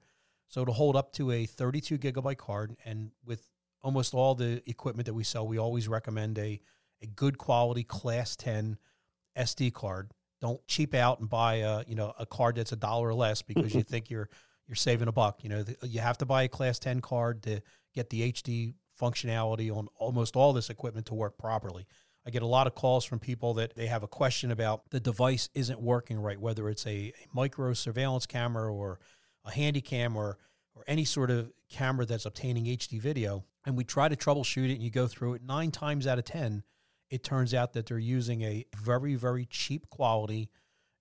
so 0.48 0.64
to 0.64 0.72
hold 0.72 0.96
up 0.96 1.12
to 1.14 1.30
a 1.30 1.46
32 1.46 1.98
gigabyte 1.98 2.38
card, 2.38 2.76
and 2.84 3.10
with 3.24 3.46
almost 3.82 4.14
all 4.14 4.34
the 4.34 4.62
equipment 4.68 5.06
that 5.06 5.14
we 5.14 5.24
sell, 5.24 5.46
we 5.46 5.58
always 5.58 5.88
recommend 5.88 6.38
a 6.38 6.60
a 7.02 7.06
good 7.06 7.36
quality 7.36 7.84
Class 7.84 8.36
10 8.36 8.78
SD 9.36 9.72
card 9.74 10.10
don't 10.40 10.66
cheap 10.66 10.94
out 10.94 11.20
and 11.20 11.28
buy 11.28 11.56
a 11.56 11.82
you 11.86 11.94
know 11.94 12.12
a 12.18 12.26
card 12.26 12.56
that's 12.56 12.72
a 12.72 12.76
dollar 12.76 13.08
or 13.08 13.14
less 13.14 13.42
because 13.42 13.74
you 13.74 13.82
think 13.82 14.10
you're 14.10 14.28
you're 14.68 14.76
saving 14.76 15.08
a 15.08 15.12
buck. 15.12 15.44
You 15.44 15.50
know, 15.50 15.64
you 15.82 16.00
have 16.00 16.18
to 16.18 16.26
buy 16.26 16.42
a 16.42 16.48
class 16.48 16.78
10 16.78 17.00
card 17.00 17.44
to 17.44 17.60
get 17.94 18.10
the 18.10 18.32
HD 18.32 18.74
functionality 19.00 19.74
on 19.74 19.88
almost 19.96 20.34
all 20.34 20.52
this 20.52 20.70
equipment 20.70 21.06
to 21.06 21.14
work 21.14 21.38
properly. 21.38 21.86
I 22.26 22.30
get 22.30 22.42
a 22.42 22.46
lot 22.46 22.66
of 22.66 22.74
calls 22.74 23.04
from 23.04 23.20
people 23.20 23.54
that 23.54 23.76
they 23.76 23.86
have 23.86 24.02
a 24.02 24.08
question 24.08 24.50
about 24.50 24.90
the 24.90 24.98
device 24.98 25.48
isn't 25.54 25.80
working 25.80 26.18
right, 26.18 26.40
whether 26.40 26.68
it's 26.68 26.84
a, 26.84 26.90
a 26.90 27.14
micro 27.32 27.72
surveillance 27.74 28.26
camera 28.26 28.74
or 28.74 28.98
a 29.46 29.52
handy 29.52 29.80
cam 29.80 30.16
or 30.16 30.36
or 30.74 30.84
any 30.86 31.06
sort 31.06 31.30
of 31.30 31.50
camera 31.70 32.04
that's 32.04 32.26
obtaining 32.26 32.66
HD 32.66 33.00
video. 33.00 33.44
And 33.64 33.78
we 33.78 33.84
try 33.84 34.10
to 34.10 34.16
troubleshoot 34.16 34.68
it 34.68 34.74
and 34.74 34.82
you 34.82 34.90
go 34.90 35.06
through 35.06 35.34
it 35.34 35.42
nine 35.42 35.70
times 35.70 36.06
out 36.06 36.18
of 36.18 36.26
10 36.26 36.62
it 37.10 37.22
turns 37.22 37.54
out 37.54 37.72
that 37.74 37.86
they're 37.86 37.98
using 37.98 38.42
a 38.42 38.64
very, 38.76 39.14
very 39.14 39.46
cheap 39.46 39.88
quality 39.88 40.50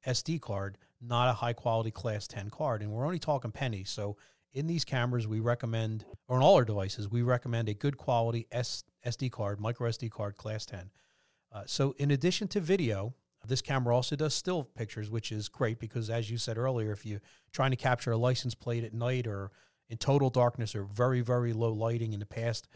SD 0.05 0.39
card, 0.39 0.77
not 1.01 1.29
a 1.29 1.33
high 1.33 1.53
quality 1.53 1.91
class 1.91 2.27
10 2.27 2.49
card. 2.49 2.81
And 2.81 2.91
we're 2.91 3.05
only 3.05 3.19
talking 3.19 3.51
pennies. 3.51 3.89
So 3.89 4.17
in 4.53 4.67
these 4.67 4.85
cameras, 4.85 5.27
we 5.27 5.39
recommend, 5.39 6.05
or 6.27 6.37
in 6.37 6.43
all 6.43 6.55
our 6.55 6.65
devices, 6.65 7.09
we 7.09 7.23
recommend 7.23 7.69
a 7.69 7.73
good 7.73 7.97
quality 7.97 8.47
S- 8.51 8.83
SD 9.05 9.31
card, 9.31 9.59
micro 9.59 9.89
SD 9.89 10.11
card, 10.11 10.37
class 10.37 10.65
10. 10.65 10.91
Uh, 11.51 11.63
so 11.65 11.95
in 11.97 12.11
addition 12.11 12.47
to 12.49 12.59
video, 12.59 13.15
this 13.47 13.61
camera 13.61 13.95
also 13.95 14.15
does 14.15 14.33
still 14.33 14.63
pictures, 14.63 15.09
which 15.09 15.31
is 15.31 15.49
great 15.49 15.79
because, 15.79 16.09
as 16.09 16.29
you 16.29 16.37
said 16.37 16.57
earlier, 16.57 16.91
if 16.91 17.05
you're 17.05 17.21
trying 17.51 17.71
to 17.71 17.77
capture 17.77 18.11
a 18.11 18.17
license 18.17 18.55
plate 18.55 18.83
at 18.83 18.93
night 18.93 19.27
or 19.27 19.51
in 19.89 19.97
total 19.97 20.29
darkness 20.29 20.75
or 20.75 20.83
very, 20.83 21.21
very 21.21 21.53
low 21.53 21.71
lighting 21.71 22.13
in 22.13 22.19
the 22.19 22.25
past, 22.25 22.67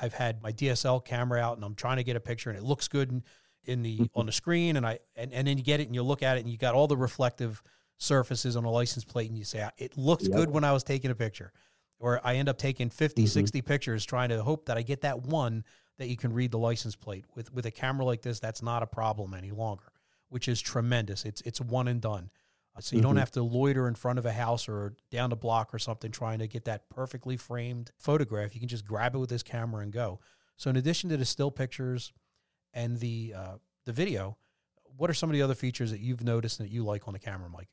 I've 0.00 0.14
had 0.14 0.42
my 0.42 0.52
DSL 0.52 1.04
camera 1.04 1.40
out 1.40 1.56
and 1.56 1.64
I'm 1.64 1.74
trying 1.74 1.96
to 1.96 2.04
get 2.04 2.16
a 2.16 2.20
picture 2.20 2.50
and 2.50 2.58
it 2.58 2.64
looks 2.64 2.88
good 2.88 3.10
in, 3.10 3.22
in 3.64 3.82
the 3.82 3.98
mm-hmm. 3.98 4.18
on 4.18 4.26
the 4.26 4.32
screen 4.32 4.76
and 4.76 4.86
I 4.86 4.98
and, 5.16 5.32
and 5.32 5.46
then 5.46 5.58
you 5.58 5.64
get 5.64 5.80
it 5.80 5.86
and 5.86 5.94
you 5.94 6.02
look 6.02 6.22
at 6.22 6.36
it 6.36 6.40
and 6.40 6.50
you 6.50 6.56
got 6.58 6.74
all 6.74 6.86
the 6.86 6.96
reflective 6.96 7.62
surfaces 7.98 8.56
on 8.56 8.64
a 8.64 8.70
license 8.70 9.04
plate 9.04 9.28
and 9.30 9.38
you 9.38 9.44
say 9.44 9.68
it 9.78 9.96
looks 9.96 10.28
yep. 10.28 10.36
good 10.36 10.50
when 10.50 10.64
I 10.64 10.72
was 10.72 10.84
taking 10.84 11.10
a 11.10 11.14
picture. 11.14 11.52
Or 11.98 12.20
I 12.22 12.34
end 12.34 12.50
up 12.50 12.58
taking 12.58 12.90
50, 12.90 13.22
mm-hmm. 13.22 13.26
60 13.26 13.62
pictures 13.62 14.04
trying 14.04 14.28
to 14.28 14.42
hope 14.42 14.66
that 14.66 14.76
I 14.76 14.82
get 14.82 15.00
that 15.00 15.22
one 15.22 15.64
that 15.98 16.08
you 16.08 16.16
can 16.16 16.32
read 16.34 16.50
the 16.50 16.58
license 16.58 16.94
plate. 16.94 17.24
With 17.34 17.52
with 17.54 17.66
a 17.66 17.70
camera 17.70 18.04
like 18.04 18.22
this, 18.22 18.38
that's 18.38 18.62
not 18.62 18.82
a 18.82 18.86
problem 18.86 19.34
any 19.34 19.50
longer, 19.50 19.84
which 20.28 20.48
is 20.48 20.60
tremendous. 20.60 21.24
It's 21.24 21.40
it's 21.42 21.60
one 21.60 21.88
and 21.88 22.00
done. 22.00 22.30
So 22.78 22.94
you 22.94 23.00
mm-hmm. 23.00 23.08
don't 23.08 23.16
have 23.16 23.30
to 23.32 23.42
loiter 23.42 23.88
in 23.88 23.94
front 23.94 24.18
of 24.18 24.26
a 24.26 24.32
house 24.32 24.68
or 24.68 24.96
down 25.10 25.30
the 25.30 25.36
block 25.36 25.72
or 25.72 25.78
something 25.78 26.10
trying 26.10 26.40
to 26.40 26.46
get 26.46 26.66
that 26.66 26.90
perfectly 26.90 27.38
framed 27.38 27.90
photograph. 27.96 28.54
You 28.54 28.60
can 28.60 28.68
just 28.68 28.84
grab 28.84 29.14
it 29.14 29.18
with 29.18 29.30
this 29.30 29.42
camera 29.42 29.82
and 29.82 29.90
go. 29.90 30.20
So 30.56 30.68
in 30.68 30.76
addition 30.76 31.08
to 31.10 31.16
the 31.16 31.24
still 31.24 31.50
pictures 31.50 32.12
and 32.74 32.98
the 33.00 33.34
uh, 33.34 33.54
the 33.86 33.92
video, 33.92 34.36
what 34.96 35.08
are 35.08 35.14
some 35.14 35.30
of 35.30 35.34
the 35.34 35.42
other 35.42 35.54
features 35.54 35.90
that 35.90 36.00
you've 36.00 36.22
noticed 36.22 36.58
that 36.58 36.70
you 36.70 36.84
like 36.84 37.06
on 37.06 37.14
the 37.14 37.18
camera, 37.18 37.48
Mike? 37.48 37.68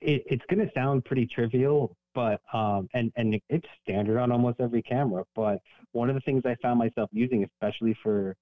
It, 0.00 0.22
it's 0.26 0.44
going 0.48 0.64
to 0.64 0.72
sound 0.72 1.04
pretty 1.04 1.26
trivial, 1.26 1.96
but 2.14 2.40
um, 2.52 2.88
and 2.94 3.12
and 3.16 3.40
it's 3.48 3.66
standard 3.82 4.18
on 4.18 4.30
almost 4.30 4.60
every 4.60 4.82
camera. 4.82 5.24
But 5.34 5.58
one 5.92 6.08
of 6.08 6.14
the 6.14 6.20
things 6.20 6.42
I 6.44 6.54
found 6.62 6.78
myself 6.78 7.10
using, 7.12 7.44
especially 7.44 7.96
for 8.02 8.36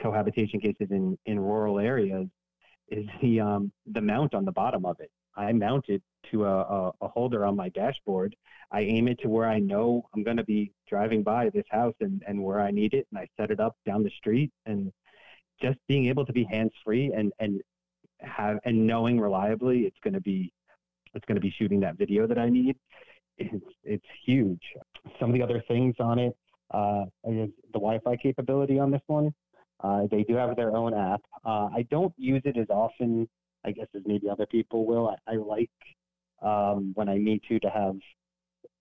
cohabitation 0.00 0.60
cases 0.60 0.88
in 0.90 1.18
in 1.26 1.38
rural 1.38 1.78
areas, 1.78 2.26
is 2.92 3.06
the 3.20 3.40
um, 3.40 3.72
the 3.86 4.00
mount 4.00 4.34
on 4.34 4.44
the 4.44 4.52
bottom 4.52 4.84
of 4.84 5.00
it. 5.00 5.10
I 5.36 5.52
mount 5.52 5.86
it 5.88 6.02
to 6.30 6.44
a, 6.44 6.60
a, 6.60 6.92
a, 7.00 7.08
holder 7.08 7.46
on 7.46 7.56
my 7.56 7.70
dashboard. 7.70 8.36
I 8.70 8.82
aim 8.82 9.08
it 9.08 9.18
to 9.20 9.28
where 9.28 9.48
I 9.48 9.58
know 9.58 10.02
I'm 10.14 10.22
going 10.22 10.36
to 10.36 10.44
be 10.44 10.72
driving 10.88 11.22
by 11.22 11.50
this 11.50 11.64
house 11.70 11.94
and, 12.00 12.22
and 12.26 12.42
where 12.42 12.60
I 12.60 12.70
need 12.70 12.92
it, 12.92 13.06
and 13.10 13.18
I 13.18 13.26
set 13.40 13.50
it 13.50 13.58
up 13.58 13.74
down 13.86 14.02
the 14.02 14.10
street. 14.10 14.52
And 14.66 14.92
just 15.60 15.78
being 15.88 16.06
able 16.06 16.26
to 16.26 16.32
be 16.32 16.44
hands 16.44 16.72
free 16.84 17.12
and 17.12 17.32
and 17.38 17.60
have 18.20 18.58
and 18.64 18.86
knowing 18.86 19.18
reliably 19.18 19.80
it's 19.80 19.98
going 20.04 20.14
to 20.14 20.20
be 20.20 20.52
it's 21.14 21.24
going 21.26 21.36
to 21.36 21.40
be 21.40 21.54
shooting 21.58 21.80
that 21.80 21.96
video 21.96 22.26
that 22.26 22.38
I 22.38 22.48
need. 22.48 22.76
It's 23.38 23.64
it's 23.84 24.06
huge. 24.24 24.62
Some 25.18 25.30
of 25.30 25.34
the 25.34 25.42
other 25.42 25.62
things 25.66 25.94
on 25.98 26.18
it, 26.18 26.36
uh, 26.72 27.04
the 27.24 27.50
Wi-Fi 27.72 28.16
capability 28.16 28.78
on 28.78 28.90
this 28.90 29.02
one. 29.06 29.34
Uh, 29.82 30.06
they 30.10 30.22
do 30.22 30.34
have 30.34 30.54
their 30.56 30.76
own 30.76 30.94
app. 30.94 31.20
Uh, 31.44 31.68
I 31.74 31.86
don't 31.90 32.14
use 32.16 32.42
it 32.44 32.56
as 32.56 32.68
often 32.70 33.28
I 33.64 33.72
guess 33.72 33.86
as 33.94 34.02
maybe 34.06 34.28
other 34.28 34.46
people 34.46 34.86
will. 34.86 35.14
I, 35.26 35.32
I 35.32 35.36
like 35.36 35.70
um, 36.42 36.92
when 36.94 37.08
I 37.08 37.16
need 37.16 37.42
to 37.48 37.58
to 37.60 37.70
have 37.70 37.96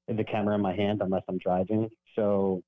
the 0.07 0.23
camera 0.23 0.55
in 0.55 0.61
my 0.61 0.75
hand 0.75 1.01
unless 1.01 1.23
I'm 1.27 1.37
driving. 1.37 1.89
So 2.15 2.61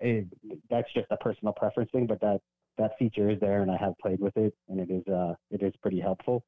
it, 0.00 0.26
that's 0.70 0.92
just 0.92 1.06
a 1.10 1.16
personal 1.16 1.52
preference 1.52 1.90
thing, 1.92 2.06
but 2.06 2.20
that 2.20 2.40
that 2.76 2.92
feature 2.98 3.30
is 3.30 3.40
there, 3.40 3.62
and 3.62 3.70
I 3.70 3.76
have 3.76 3.94
played 4.00 4.20
with 4.20 4.36
it, 4.36 4.54
and 4.68 4.80
it 4.80 4.90
is 4.90 5.06
uh 5.12 5.34
it 5.50 5.62
is 5.62 5.72
pretty 5.82 6.00
helpful. 6.00 6.42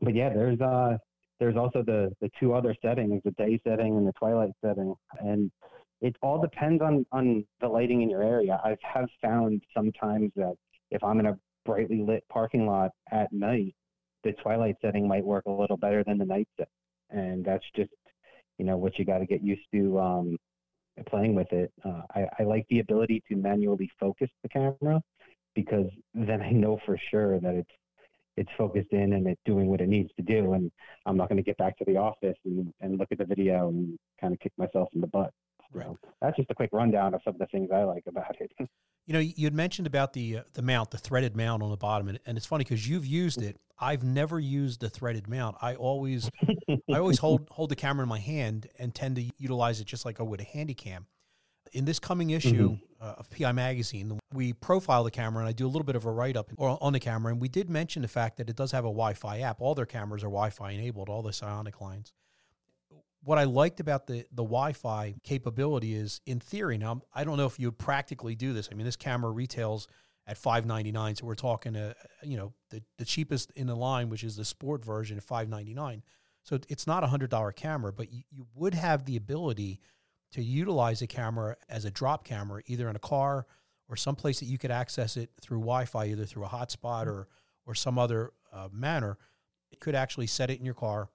But 0.00 0.14
yeah, 0.14 0.30
there's 0.32 0.60
uh 0.60 0.98
there's 1.38 1.56
also 1.56 1.82
the 1.82 2.12
the 2.20 2.30
two 2.38 2.54
other 2.54 2.74
settings, 2.82 3.22
the 3.24 3.32
day 3.32 3.60
setting 3.66 3.96
and 3.96 4.06
the 4.06 4.12
twilight 4.12 4.52
setting, 4.64 4.94
and 5.20 5.50
it 6.00 6.16
all 6.22 6.40
depends 6.40 6.82
on 6.82 7.06
on 7.12 7.44
the 7.60 7.68
lighting 7.68 8.02
in 8.02 8.10
your 8.10 8.22
area. 8.22 8.60
I 8.64 8.76
have 8.82 9.08
found 9.22 9.62
sometimes 9.74 10.32
that 10.36 10.54
if 10.90 11.02
I'm 11.02 11.20
in 11.20 11.26
a 11.26 11.38
brightly 11.64 12.02
lit 12.02 12.24
parking 12.28 12.66
lot 12.66 12.90
at 13.10 13.32
night, 13.32 13.74
the 14.24 14.32
twilight 14.42 14.76
setting 14.82 15.08
might 15.08 15.24
work 15.24 15.44
a 15.46 15.50
little 15.50 15.76
better 15.76 16.04
than 16.04 16.18
the 16.18 16.24
night 16.24 16.48
set, 16.56 16.68
and 17.10 17.44
that's 17.44 17.64
just 17.74 17.90
you 18.58 18.64
know 18.64 18.76
what 18.76 18.98
you 18.98 19.04
got 19.04 19.18
to 19.18 19.26
get 19.26 19.42
used 19.42 19.66
to 19.72 19.98
um, 19.98 20.36
playing 21.08 21.34
with 21.34 21.52
it. 21.52 21.72
Uh, 21.84 22.02
I, 22.14 22.26
I 22.38 22.42
like 22.44 22.66
the 22.68 22.80
ability 22.80 23.22
to 23.28 23.36
manually 23.36 23.90
focus 23.98 24.30
the 24.42 24.48
camera 24.48 25.00
because 25.54 25.88
then 26.14 26.42
I 26.42 26.50
know 26.50 26.78
for 26.84 26.98
sure 27.10 27.40
that 27.40 27.54
it's 27.54 27.70
it's 28.36 28.50
focused 28.58 28.92
in 28.92 29.14
and 29.14 29.26
it's 29.26 29.40
doing 29.46 29.68
what 29.68 29.80
it 29.80 29.88
needs 29.88 30.10
to 30.16 30.22
do, 30.22 30.52
and 30.52 30.70
I'm 31.06 31.16
not 31.16 31.28
going 31.28 31.38
to 31.38 31.42
get 31.42 31.56
back 31.56 31.78
to 31.78 31.84
the 31.86 31.96
office 31.96 32.36
and, 32.44 32.72
and 32.80 32.98
look 32.98 33.08
at 33.10 33.18
the 33.18 33.24
video 33.24 33.68
and 33.68 33.98
kind 34.20 34.34
of 34.34 34.40
kick 34.40 34.52
myself 34.58 34.88
in 34.94 35.00
the 35.00 35.06
butt. 35.06 35.32
Right. 35.72 35.86
So 35.86 35.98
that's 36.20 36.36
just 36.36 36.50
a 36.50 36.54
quick 36.54 36.70
rundown 36.72 37.14
of 37.14 37.20
some 37.24 37.34
of 37.34 37.38
the 37.38 37.46
things 37.46 37.70
I 37.72 37.84
like 37.84 38.04
about 38.06 38.36
it. 38.40 38.52
You 39.08 39.12
know, 39.12 39.20
you 39.20 39.46
had 39.46 39.54
mentioned 39.54 39.86
about 39.86 40.14
the 40.14 40.38
uh, 40.38 40.42
the 40.54 40.62
mount, 40.62 40.90
the 40.90 40.98
threaded 40.98 41.36
mount 41.36 41.62
on 41.62 41.70
the 41.70 41.76
bottom, 41.76 42.08
and, 42.08 42.18
and 42.26 42.36
it's 42.36 42.44
funny 42.44 42.64
because 42.64 42.88
you've 42.88 43.06
used 43.06 43.40
it. 43.40 43.56
I've 43.78 44.02
never 44.02 44.40
used 44.40 44.80
the 44.80 44.90
threaded 44.90 45.28
mount. 45.28 45.56
I 45.62 45.76
always 45.76 46.28
I 46.68 46.98
always 46.98 47.20
hold 47.20 47.46
hold 47.52 47.70
the 47.70 47.76
camera 47.76 48.02
in 48.02 48.08
my 48.08 48.18
hand 48.18 48.66
and 48.80 48.92
tend 48.92 49.14
to 49.14 49.30
utilize 49.38 49.80
it 49.80 49.86
just 49.86 50.04
like 50.04 50.18
I 50.18 50.24
would 50.24 50.40
a 50.40 50.42
handy 50.42 50.74
cam. 50.74 51.06
In 51.72 51.84
this 51.84 52.00
coming 52.00 52.30
issue 52.30 52.70
mm-hmm. 52.70 53.06
uh, 53.06 53.14
of 53.18 53.30
PI 53.30 53.52
Magazine, 53.52 54.18
we 54.34 54.52
profile 54.54 55.04
the 55.04 55.12
camera 55.12 55.38
and 55.38 55.48
I 55.48 55.52
do 55.52 55.66
a 55.66 55.70
little 55.70 55.84
bit 55.84 55.94
of 55.94 56.04
a 56.04 56.10
write 56.10 56.36
up 56.36 56.50
on 56.58 56.92
the 56.92 56.98
camera. 56.98 57.30
And 57.30 57.40
we 57.40 57.48
did 57.48 57.70
mention 57.70 58.02
the 58.02 58.08
fact 58.08 58.38
that 58.38 58.50
it 58.50 58.56
does 58.56 58.72
have 58.72 58.84
a 58.84 58.88
Wi 58.88 59.14
Fi 59.14 59.38
app. 59.38 59.60
All 59.60 59.76
their 59.76 59.86
cameras 59.86 60.24
are 60.24 60.30
Wi 60.30 60.50
Fi 60.50 60.72
enabled, 60.72 61.08
all 61.08 61.22
the 61.22 61.30
SIONYX 61.30 61.80
lines 61.80 62.12
what 63.26 63.38
I 63.38 63.44
liked 63.44 63.80
about 63.80 64.06
the 64.06 64.24
the 64.30 64.44
Wi-Fi 64.44 65.16
capability 65.24 65.94
is, 65.94 66.20
in 66.26 66.38
theory, 66.38 66.78
now 66.78 67.02
I 67.12 67.24
don't 67.24 67.36
know 67.36 67.46
if 67.46 67.58
you 67.58 67.66
would 67.66 67.78
practically 67.78 68.36
do 68.36 68.52
this. 68.52 68.68
I 68.70 68.76
mean, 68.76 68.86
this 68.86 68.94
camera 68.96 69.32
retails 69.32 69.88
at 70.28 70.38
five 70.38 70.64
ninety 70.64 70.92
nine, 70.92 71.16
so 71.16 71.26
we're 71.26 71.34
talking, 71.34 71.74
a, 71.74 71.94
you 72.22 72.36
know, 72.36 72.52
the 72.70 72.82
the 72.98 73.04
cheapest 73.04 73.50
in 73.56 73.66
the 73.66 73.74
line, 73.74 74.10
which 74.10 74.22
is 74.22 74.36
the 74.36 74.44
sport 74.44 74.84
version, 74.84 75.16
at 75.16 75.24
five 75.24 75.48
ninety 75.48 75.74
nine. 75.74 76.04
So 76.44 76.60
it's 76.68 76.86
not 76.86 77.02
a 77.02 77.08
hundred 77.08 77.30
dollar 77.30 77.50
camera, 77.50 77.92
but 77.92 78.12
you, 78.12 78.22
you 78.30 78.46
would 78.54 78.74
have 78.74 79.04
the 79.04 79.16
ability 79.16 79.80
to 80.30 80.42
utilize 80.42 81.02
a 81.02 81.08
camera 81.08 81.56
as 81.68 81.84
a 81.84 81.90
drop 81.90 82.24
camera, 82.24 82.62
either 82.66 82.88
in 82.88 82.94
a 82.94 83.00
car 83.00 83.46
or 83.88 83.96
someplace 83.96 84.38
that 84.38 84.46
you 84.46 84.56
could 84.56 84.70
access 84.70 85.16
it 85.16 85.30
through 85.40 85.58
Wi-Fi, 85.58 86.06
either 86.06 86.26
through 86.26 86.44
a 86.44 86.48
hotspot 86.48 87.06
or 87.06 87.26
or 87.66 87.74
some 87.74 87.98
other 87.98 88.30
uh, 88.52 88.68
manner. 88.70 89.18
It 89.72 89.80
could 89.80 89.96
actually 89.96 90.28
set 90.28 90.48
it 90.48 90.60
in 90.60 90.64
your 90.64 90.74
car 90.74 91.10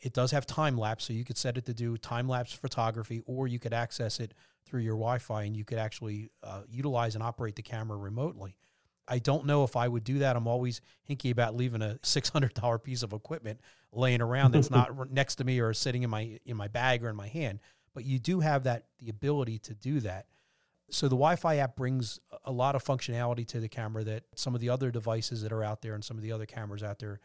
it 0.00 0.12
does 0.12 0.30
have 0.32 0.46
time 0.46 0.76
lapse, 0.76 1.04
so 1.04 1.12
you 1.12 1.24
could 1.24 1.38
set 1.38 1.56
it 1.56 1.66
to 1.66 1.74
do 1.74 1.96
time 1.96 2.28
lapse 2.28 2.52
photography, 2.52 3.22
or 3.26 3.48
you 3.48 3.58
could 3.58 3.72
access 3.72 4.20
it 4.20 4.34
through 4.66 4.80
your 4.80 4.94
Wi 4.94 5.18
Fi 5.18 5.44
and 5.44 5.56
you 5.56 5.64
could 5.64 5.78
actually 5.78 6.30
uh, 6.42 6.62
utilize 6.68 7.14
and 7.14 7.24
operate 7.24 7.56
the 7.56 7.62
camera 7.62 7.96
remotely. 7.96 8.56
I 9.10 9.18
don't 9.18 9.46
know 9.46 9.64
if 9.64 9.74
I 9.74 9.88
would 9.88 10.04
do 10.04 10.18
that. 10.18 10.36
I'm 10.36 10.46
always 10.46 10.80
hinky 11.08 11.30
about 11.30 11.56
leaving 11.56 11.82
a 11.82 11.98
$600 12.02 12.82
piece 12.82 13.02
of 13.02 13.12
equipment 13.12 13.60
laying 13.90 14.20
around 14.20 14.52
that's 14.52 14.70
not 14.70 15.10
next 15.10 15.36
to 15.36 15.44
me 15.44 15.60
or 15.60 15.72
sitting 15.72 16.02
in 16.02 16.10
my 16.10 16.38
in 16.44 16.56
my 16.56 16.68
bag 16.68 17.02
or 17.02 17.08
in 17.08 17.16
my 17.16 17.28
hand. 17.28 17.60
But 17.94 18.04
you 18.04 18.18
do 18.18 18.40
have 18.40 18.64
that 18.64 18.84
the 18.98 19.08
ability 19.08 19.58
to 19.60 19.74
do 19.74 20.00
that. 20.00 20.26
So 20.90 21.06
the 21.06 21.16
Wi-Fi 21.16 21.56
app 21.56 21.76
brings 21.76 22.18
a 22.44 22.52
lot 22.52 22.74
of 22.74 22.82
functionality 22.82 23.46
to 23.48 23.60
the 23.60 23.68
camera 23.68 24.04
that 24.04 24.24
some 24.34 24.54
of 24.54 24.60
the 24.60 24.70
other 24.70 24.90
devices 24.90 25.42
that 25.42 25.52
are 25.52 25.62
out 25.62 25.82
there 25.82 25.94
and 25.94 26.02
some 26.02 26.16
of 26.16 26.22
the 26.22 26.32
other 26.32 26.46
cameras 26.46 26.82
out 26.82 26.98
there 26.98 27.20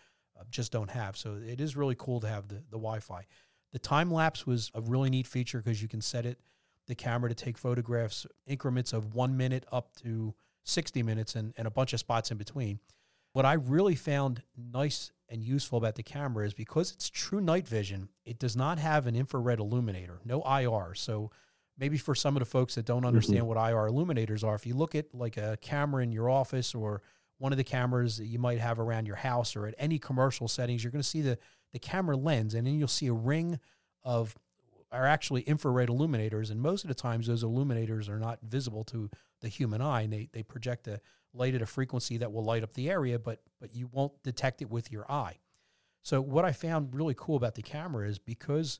just 0.50 0.72
don't 0.72 0.90
have. 0.90 1.18
So 1.18 1.40
it 1.46 1.60
is 1.62 1.76
really 1.76 1.96
cool 1.98 2.20
to 2.22 2.28
have 2.28 2.48
the, 2.48 2.56
the 2.56 2.78
Wi 2.78 3.00
Fi. 3.00 3.26
The 3.72 3.80
time 3.80 4.12
lapse 4.12 4.46
was 4.46 4.72
a 4.74 4.82
really 4.82 5.10
neat 5.10 5.28
feature 5.28 5.58
because 5.60 5.82
you 5.82 5.88
can 5.88 6.02
set 6.02 6.26
it, 6.26 6.40
the 6.88 6.96
camera 6.96 7.30
to 7.30 7.36
take 7.36 7.58
photographs 7.58 8.28
increments 8.46 8.94
of 8.94 9.14
one 9.14 9.36
minute 9.36 9.66
up 9.72 9.96
to 10.04 10.36
60 10.64 11.04
minutes 11.04 11.36
and, 11.36 11.54
and 11.58 11.68
a 11.68 11.72
bunch 11.72 11.94
of 11.94 12.00
spots 12.00 12.32
in 12.32 12.38
between. 12.38 12.80
What 13.34 13.46
I 13.46 13.54
really 13.54 13.96
found 13.96 14.44
nice 14.56 15.12
and 15.28 15.44
useful 15.44 15.80
about 15.80 15.96
the 15.96 16.04
camera 16.04 16.46
is 16.46 16.54
because 16.54 16.92
it's 16.92 17.10
true 17.10 17.42
night 17.42 17.68
vision, 17.68 18.10
it 18.26 18.38
does 18.38 18.56
not 18.56 18.78
have 18.78 19.08
an 19.08 19.16
infrared 19.16 19.60
illuminator, 19.60 20.20
no 20.24 20.44
IR. 20.44 20.94
So 20.94 21.32
maybe 21.78 21.98
for 21.98 22.14
some 22.14 22.36
of 22.36 22.42
the 22.42 22.46
folks 22.46 22.76
that 22.76 22.86
don't 22.86 23.06
understand 23.06 23.40
mm-hmm. 23.40 23.48
what 23.48 23.72
IR 23.72 23.88
illuminators 23.88 24.44
are, 24.44 24.54
if 24.54 24.68
you 24.68 24.76
look 24.76 24.94
at 24.94 25.14
like 25.14 25.38
a 25.38 25.58
camera 25.62 26.04
in 26.04 26.12
your 26.12 26.30
office 26.30 26.76
or 26.76 27.02
one 27.44 27.52
of 27.52 27.58
the 27.58 27.64
cameras 27.66 28.16
that 28.16 28.28
you 28.28 28.40
might 28.40 28.58
have 28.58 28.80
around 28.80 29.06
your 29.06 29.18
house 29.18 29.54
or 29.54 29.68
at 29.68 29.76
any 29.78 30.00
commercial 30.00 30.48
settings, 30.48 30.82
you're 30.82 30.92
going 30.92 31.02
to 31.02 31.08
see 31.08 31.20
the, 31.20 31.38
the 31.74 31.78
camera 31.78 32.16
lens, 32.16 32.54
and 32.54 32.66
then 32.66 32.76
you'll 32.76 32.88
see 32.88 33.08
a 33.08 33.14
ring 33.14 33.60
of 34.02 34.34
are 34.94 35.06
actually 35.06 35.42
infrared 35.42 35.90
illuminators. 35.90 36.52
And 36.52 36.62
most 36.62 36.86
of 36.86 36.88
the 36.88 36.94
times, 36.94 37.28
those 37.28 37.44
illuminators 37.44 38.08
are 38.08 38.18
not 38.18 38.40
visible 38.44 38.86
to 38.86 39.10
the 39.42 39.50
human 39.50 39.82
eye, 39.82 40.04
and 40.04 40.14
they, 40.14 40.30
they 40.32 40.42
project 40.42 40.88
a 40.88 41.02
light 41.34 41.54
at 41.54 41.62
a 41.62 41.66
frequency 41.66 42.16
that 42.20 42.32
will 42.32 42.46
light 42.46 42.64
up 42.64 42.76
the 42.76 42.90
area, 42.90 43.20
but 43.20 43.42
but 43.60 43.76
you 43.76 43.90
won't 43.92 44.14
detect 44.24 44.62
it 44.62 44.70
with 44.70 44.90
your 44.90 45.12
eye. 45.12 45.40
So 46.02 46.22
what 46.22 46.46
I 46.46 46.54
found 46.54 46.96
really 46.96 47.16
cool 47.18 47.36
about 47.36 47.56
the 47.56 47.62
camera 47.62 48.08
is 48.08 48.20
because 48.20 48.80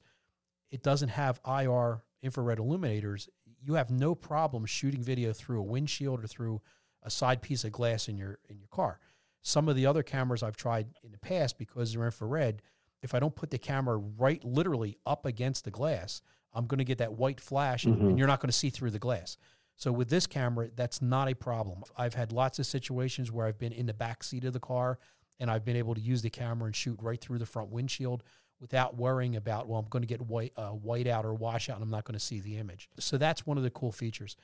it 0.72 0.82
doesn't 0.82 1.10
have 1.10 1.42
IR 1.46 2.06
infrared 2.22 2.60
illuminators, 2.60 3.28
you 3.62 3.74
have 3.74 3.92
no 3.92 4.16
problem 4.16 4.66
shooting 4.66 5.04
video 5.04 5.34
through 5.34 5.60
a 5.60 5.64
windshield 5.64 6.24
or 6.24 6.28
through 6.28 6.62
a 7.04 7.10
side 7.10 7.42
piece 7.42 7.64
of 7.64 7.72
glass 7.72 8.08
in 8.08 8.18
your 8.18 8.40
in 8.50 8.58
your 8.58 8.68
car. 8.70 9.00
Some 9.42 9.68
of 9.68 9.76
the 9.76 9.86
other 9.86 10.04
cameras 10.04 10.42
I've 10.42 10.56
tried 10.56 10.88
in 11.04 11.12
the 11.12 11.18
past 11.18 11.58
because 11.58 11.94
they're 11.94 12.06
infrared, 12.06 12.62
if 13.02 13.14
I 13.14 13.20
don't 13.20 13.36
put 13.36 13.52
the 13.52 13.58
camera 13.58 13.98
right 13.98 14.44
literally 14.44 14.98
up 15.06 15.26
against 15.26 15.66
the 15.66 15.72
glass, 15.72 16.22
I'm 16.54 16.66
going 16.66 16.78
to 16.78 16.86
get 16.86 17.00
that 17.00 17.14
white 17.14 17.42
flash 17.42 17.84
and, 17.84 17.98
mm-hmm. 17.98 18.08
and 18.10 18.18
you're 18.18 18.28
not 18.28 18.40
going 18.40 18.50
to 18.50 18.58
see 18.58 18.70
through 18.70 18.92
the 18.92 19.00
glass. 19.00 19.38
So 19.76 19.92
with 19.92 20.10
this 20.10 20.28
camera, 20.28 20.70
that's 20.76 21.02
not 21.02 21.30
a 21.30 21.36
problem. 21.36 21.84
I've 21.98 22.14
had 22.14 22.32
lots 22.32 22.60
of 22.60 22.66
situations 22.66 23.32
where 23.32 23.46
I've 23.48 23.58
been 23.58 23.74
in 23.74 23.86
the 23.86 23.94
back 23.94 24.24
seat 24.24 24.46
of 24.46 24.54
the 24.54 24.60
car 24.60 25.00
and 25.40 25.52
I've 25.52 25.66
been 25.66 25.76
able 25.76 25.96
to 25.96 26.02
use 26.02 26.22
the 26.22 26.30
camera 26.30 26.68
and 26.68 26.76
shoot 26.76 26.98
right 27.02 27.20
through 27.20 27.40
the 27.40 27.46
front 27.46 27.70
windshield 27.70 28.24
without 28.60 28.96
worrying 28.96 29.36
about 29.36 29.68
well 29.68 29.80
I'm 29.80 29.90
going 29.90 30.04
to 30.04 30.08
get 30.08 30.22
white 30.22 30.54
uh, 30.56 30.70
white 30.70 31.06
out 31.06 31.26
or 31.26 31.34
wash 31.34 31.70
out 31.70 31.76
and 31.76 31.84
I'm 31.84 31.90
not 31.90 32.06
going 32.06 32.18
to 32.18 32.24
see 32.24 32.40
the 32.40 32.58
image. 32.58 32.88
So 33.00 33.18
that's 33.18 33.46
one 33.46 33.58
of 33.58 33.64
the 33.64 33.72
cool 33.72 33.92
features 33.92 34.38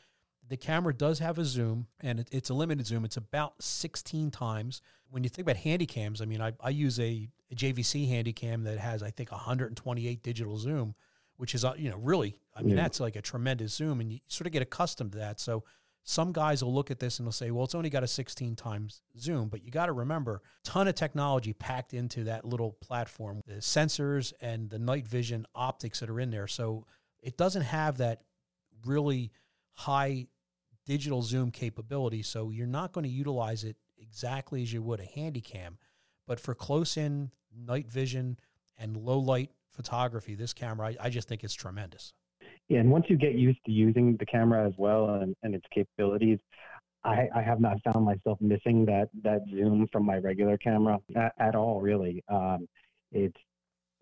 The 0.50 0.58
camera 0.58 0.94
does 0.94 1.20
have 1.20 1.38
a 1.38 1.46
zoom, 1.46 1.88
and 2.02 2.20
it, 2.20 2.28
it's 2.32 2.50
a 2.50 2.54
limited 2.54 2.86
zoom. 2.88 3.06
It's 3.06 3.18
about 3.18 3.62
16 3.62 4.32
times. 4.32 4.82
When 5.10 5.24
you 5.24 5.30
think 5.30 5.46
about 5.46 5.58
handy 5.58 5.86
cams, 5.86 6.22
I 6.22 6.26
mean, 6.26 6.42
I, 6.42 6.54
I 6.60 6.70
use 6.70 7.00
a, 7.00 7.30
a 7.52 7.56
JVC 7.56 8.08
handy 8.10 8.34
cam 8.34 8.64
that 8.64 8.80
has, 8.80 9.04
I 9.04 9.12
think, 9.12 9.32
128 9.32 10.24
digital 10.24 10.58
zoom, 10.58 10.96
which 11.38 11.54
is, 11.56 11.64
uh, 11.64 11.74
you 11.78 11.90
know, 11.90 11.98
really, 11.98 12.40
I 12.56 12.62
mean, 12.62 12.76
yeah. 12.76 12.84
that's 12.84 13.00
like 13.00 13.16
a 13.16 13.22
tremendous 13.22 13.74
zoom, 13.74 14.02
and 14.02 14.12
you 14.12 14.20
sort 14.28 14.48
of 14.48 14.54
get 14.54 14.62
accustomed 14.62 15.12
to 15.14 15.20
that. 15.20 15.40
So 15.40 15.64
some 16.04 16.32
guys 16.32 16.64
will 16.64 16.74
look 16.74 16.90
at 16.90 17.00
this 17.00 17.20
and 17.20 17.28
they'll 17.28 17.32
say, 17.32 17.52
well, 17.52 17.66
it's 17.66 17.76
only 17.76 17.90
got 17.90 18.04
a 18.04 18.08
16 18.08 18.56
times 18.56 19.04
zoom, 19.20 19.48
but 19.48 19.64
you 19.64 19.70
got 19.70 19.86
to 19.86 19.94
remember, 19.94 20.42
ton 20.64 20.88
of 20.88 20.96
technology 20.96 21.54
packed 21.54 21.94
into 21.94 22.24
that 22.24 22.46
little 22.46 22.72
platform, 22.82 23.42
the 23.46 23.56
sensors 23.56 24.34
and 24.42 24.70
the 24.70 24.80
night 24.80 25.08
vision 25.08 25.46
optics 25.54 26.00
that 26.00 26.10
are 26.10 26.20
in 26.20 26.32
there. 26.32 26.48
So 26.48 26.88
it 27.22 27.38
doesn't 27.38 27.62
have 27.62 27.98
that 27.98 28.22
really 28.86 29.32
high 29.74 30.28
digital 30.86 31.22
zoom 31.22 31.52
capability. 31.52 32.24
So 32.24 32.50
you're 32.50 32.68
not 32.68 32.92
going 32.92 33.06
to 33.06 33.10
utilize 33.10 33.64
it 33.64 33.78
exactly 33.98 34.64
as 34.64 34.74
you 34.74 34.82
would 34.82 35.00
a 35.00 35.06
handy 35.06 35.42
cam. 35.42 35.78
But 36.28 36.40
for 36.40 36.54
close 36.54 36.98
in 36.98 37.32
night 37.56 37.90
vision 37.90 38.40
and 38.78 38.98
low 38.98 39.20
light 39.20 39.52
photography, 39.70 40.36
this 40.36 40.54
camera, 40.54 40.90
I, 40.90 40.98
I 41.06 41.10
just 41.10 41.28
think 41.28 41.44
it's 41.44 41.54
tremendous. 41.54 42.14
Yeah, 42.68 42.80
and 42.80 42.92
once 42.92 43.06
you 43.10 43.18
get 43.18 43.34
used 43.34 43.60
to 43.66 43.72
using 43.72 44.16
the 44.20 44.26
camera 44.26 44.68
as 44.68 44.74
well 44.78 45.16
and, 45.16 45.36
and 45.42 45.56
its 45.56 45.66
capabilities, 45.74 46.40
I, 47.04 47.28
I 47.36 47.42
have 47.42 47.60
not 47.60 47.78
found 47.84 48.06
myself 48.06 48.40
missing 48.42 48.86
that 48.86 49.10
that 49.24 49.42
zoom 49.50 49.88
from 49.92 50.06
my 50.06 50.18
regular 50.18 50.58
camera 50.58 51.00
at, 51.16 51.34
at 51.40 51.56
all. 51.56 51.82
Really, 51.82 52.24
um, 52.28 52.68
it's 53.12 53.38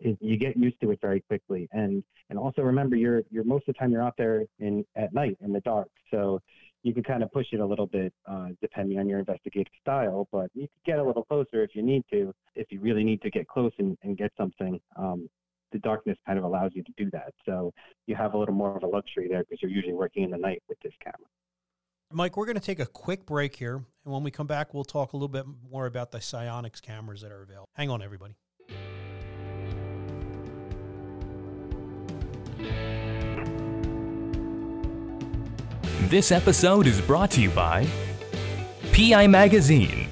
it, 0.00 0.18
you 0.20 0.36
get 0.36 0.56
used 0.56 0.80
to 0.82 0.90
it 0.90 0.98
very 1.00 1.20
quickly, 1.22 1.68
and 1.72 2.02
and 2.28 2.38
also 2.38 2.62
remember 2.62 2.96
you're 2.96 3.22
you're 3.30 3.44
most 3.44 3.68
of 3.68 3.74
the 3.74 3.78
time 3.78 3.92
you're 3.92 4.02
out 4.02 4.14
there 4.18 4.44
in 4.58 4.84
at 4.96 5.14
night 5.14 5.38
in 5.40 5.52
the 5.52 5.60
dark, 5.60 5.88
so 6.10 6.40
you 6.82 6.94
can 6.94 7.02
kind 7.02 7.22
of 7.22 7.32
push 7.32 7.46
it 7.52 7.60
a 7.60 7.66
little 7.66 7.86
bit 7.86 8.12
uh, 8.26 8.48
depending 8.60 8.98
on 8.98 9.08
your 9.08 9.18
investigative 9.18 9.72
style, 9.80 10.28
but 10.30 10.50
you 10.54 10.62
can 10.62 10.94
get 10.94 10.98
a 10.98 11.04
little 11.04 11.24
closer 11.24 11.62
if 11.62 11.70
you 11.74 11.82
need 11.82 12.04
to. 12.10 12.32
If 12.54 12.68
you 12.70 12.80
really 12.80 13.04
need 13.04 13.20
to 13.22 13.30
get 13.30 13.48
close 13.48 13.72
and, 13.78 13.96
and 14.02 14.16
get 14.16 14.32
something, 14.36 14.80
um, 14.96 15.28
the 15.72 15.78
darkness 15.80 16.16
kind 16.26 16.38
of 16.38 16.44
allows 16.44 16.70
you 16.74 16.82
to 16.82 16.92
do 16.96 17.10
that. 17.10 17.34
So 17.44 17.72
you 18.06 18.14
have 18.14 18.34
a 18.34 18.38
little 18.38 18.54
more 18.54 18.76
of 18.76 18.82
a 18.82 18.86
luxury 18.86 19.28
there 19.28 19.40
because 19.40 19.58
you're 19.60 19.70
usually 19.70 19.94
working 19.94 20.22
in 20.22 20.30
the 20.30 20.38
night 20.38 20.62
with 20.68 20.78
this 20.82 20.92
camera. 21.02 21.28
Mike, 22.10 22.38
we're 22.38 22.46
going 22.46 22.56
to 22.56 22.62
take 22.62 22.80
a 22.80 22.86
quick 22.86 23.26
break 23.26 23.56
here. 23.56 23.76
And 24.04 24.14
when 24.14 24.22
we 24.22 24.30
come 24.30 24.46
back, 24.46 24.72
we'll 24.72 24.84
talk 24.84 25.12
a 25.12 25.16
little 25.16 25.28
bit 25.28 25.44
more 25.70 25.84
about 25.84 26.10
the 26.10 26.18
SIONYX 26.18 26.80
cameras 26.80 27.20
that 27.20 27.30
are 27.30 27.42
available. 27.42 27.68
Hang 27.74 27.90
on, 27.90 28.02
everybody. 28.02 28.34
This 36.08 36.32
episode 36.32 36.86
is 36.86 37.02
brought 37.02 37.30
to 37.32 37.42
you 37.42 37.50
by 37.50 37.86
PI 38.94 39.26
Magazine 39.26 40.08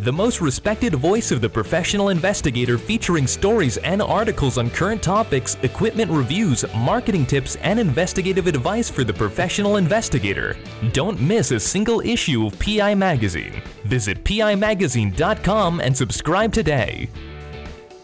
the 0.00 0.12
most 0.12 0.40
respected 0.40 0.94
voice 0.94 1.30
of 1.30 1.42
the 1.42 1.48
professional 1.48 2.08
investigator 2.08 2.78
featuring 2.78 3.26
stories 3.26 3.76
and 3.78 4.00
articles 4.00 4.56
on 4.56 4.70
current 4.70 5.02
topics, 5.02 5.56
equipment 5.62 6.10
reviews, 6.10 6.64
marketing 6.74 7.26
tips, 7.26 7.56
and 7.56 7.78
investigative 7.78 8.46
advice 8.46 8.88
for 8.88 9.04
the 9.04 9.12
professional 9.12 9.76
investigator. 9.76 10.56
Don't 10.92 11.20
miss 11.20 11.50
a 11.50 11.60
single 11.60 12.00
issue 12.00 12.46
of 12.46 12.58
PI 12.58 12.94
Magazine. 12.94 13.62
Visit 13.84 14.24
PIMagazine.com 14.24 15.80
and 15.80 15.94
subscribe 15.94 16.52
today. 16.52 17.10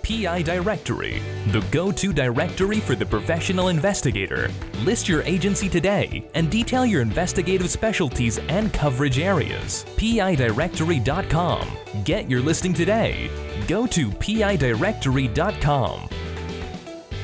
PI 0.07 0.43
Directory, 0.43 1.21
the 1.49 1.59
go 1.73 1.91
to 1.91 2.13
directory 2.13 2.79
for 2.79 2.95
the 2.95 3.05
professional 3.05 3.71
investigator. 3.71 4.49
List 4.85 5.09
your 5.09 5.23
agency 5.23 5.69
today 5.69 6.29
and 6.35 6.49
detail 6.49 6.87
your 6.87 7.03
investigative 7.03 7.69
specialties 7.69 8.39
and 8.49 8.73
coverage 8.73 9.19
areas. 9.19 9.85
PIDirectory.com. 9.97 11.69
Get 12.05 12.31
your 12.31 12.41
listing 12.41 12.73
today. 12.73 13.29
Go 13.67 13.85
to 13.89 14.09
PIDirectory.com. 14.09 16.09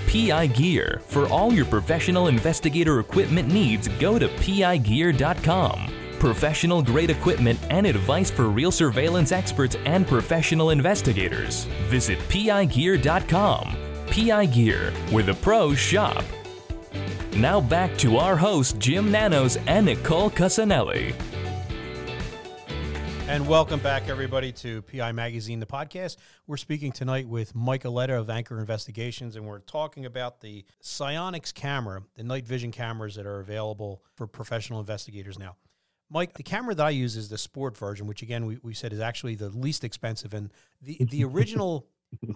PI 0.08 0.46
Gear. 0.48 1.00
For 1.06 1.28
all 1.28 1.52
your 1.52 1.66
professional 1.66 2.26
investigator 2.26 2.98
equipment 2.98 3.46
needs, 3.46 3.86
go 3.86 4.18
to 4.18 4.26
PIGear.com 4.26 6.01
professional 6.22 6.84
grade 6.84 7.10
equipment, 7.10 7.58
and 7.68 7.84
advice 7.84 8.30
for 8.30 8.48
real 8.48 8.70
surveillance 8.70 9.32
experts 9.32 9.74
and 9.84 10.06
professional 10.06 10.70
investigators. 10.70 11.64
Visit 11.88 12.16
PIGear.com. 12.28 13.76
PI 14.06 14.46
Gear, 14.46 14.92
where 15.10 15.24
the 15.24 15.34
pros 15.34 15.80
shop. 15.80 16.24
Now 17.34 17.60
back 17.60 17.98
to 17.98 18.18
our 18.18 18.36
hosts, 18.36 18.74
Jim 18.74 19.10
Nanos 19.10 19.56
and 19.66 19.84
Nicole 19.84 20.30
Cusanelli. 20.30 21.12
And 23.26 23.48
welcome 23.48 23.80
back, 23.80 24.08
everybody, 24.08 24.52
to 24.52 24.82
PI 24.82 25.10
Magazine, 25.10 25.58
the 25.58 25.66
podcast. 25.66 26.18
We're 26.46 26.56
speaking 26.56 26.92
tonight 26.92 27.26
with 27.26 27.52
Mike 27.52 27.84
Aletta 27.84 28.16
of 28.16 28.30
Anchor 28.30 28.60
Investigations, 28.60 29.34
and 29.34 29.44
we're 29.44 29.58
talking 29.58 30.06
about 30.06 30.40
the 30.40 30.64
SIONYX 30.84 31.52
camera, 31.52 32.04
the 32.14 32.22
night 32.22 32.46
vision 32.46 32.70
cameras 32.70 33.16
that 33.16 33.26
are 33.26 33.40
available 33.40 34.04
for 34.14 34.28
professional 34.28 34.78
investigators 34.78 35.36
now. 35.36 35.56
Mike, 36.12 36.34
the 36.34 36.42
camera 36.42 36.74
that 36.74 36.86
I 36.86 36.90
use 36.90 37.16
is 37.16 37.30
the 37.30 37.38
sport 37.38 37.76
version, 37.76 38.06
which 38.06 38.20
again 38.22 38.44
we, 38.44 38.58
we 38.62 38.74
said 38.74 38.92
is 38.92 39.00
actually 39.00 39.34
the 39.34 39.48
least 39.48 39.82
expensive. 39.82 40.34
And 40.34 40.52
the 40.80 40.98
the 41.10 41.24
original 41.32 41.86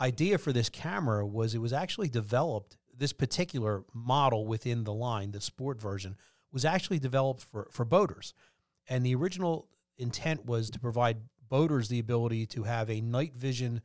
idea 0.00 0.38
for 0.38 0.52
this 0.52 0.70
camera 0.70 1.26
was 1.26 1.54
it 1.54 1.58
was 1.58 1.72
actually 1.72 2.08
developed. 2.08 2.76
This 2.98 3.12
particular 3.12 3.84
model 3.92 4.46
within 4.46 4.84
the 4.84 4.94
line, 4.94 5.32
the 5.32 5.40
sport 5.42 5.78
version, 5.78 6.16
was 6.50 6.64
actually 6.64 6.98
developed 6.98 7.44
for 7.44 7.68
for 7.70 7.84
boaters, 7.84 8.32
and 8.88 9.04
the 9.04 9.14
original 9.14 9.68
intent 9.98 10.46
was 10.46 10.70
to 10.70 10.80
provide 10.80 11.18
boaters 11.48 11.88
the 11.88 11.98
ability 11.98 12.46
to 12.46 12.62
have 12.62 12.88
a 12.88 13.02
night 13.02 13.34
vision 13.34 13.82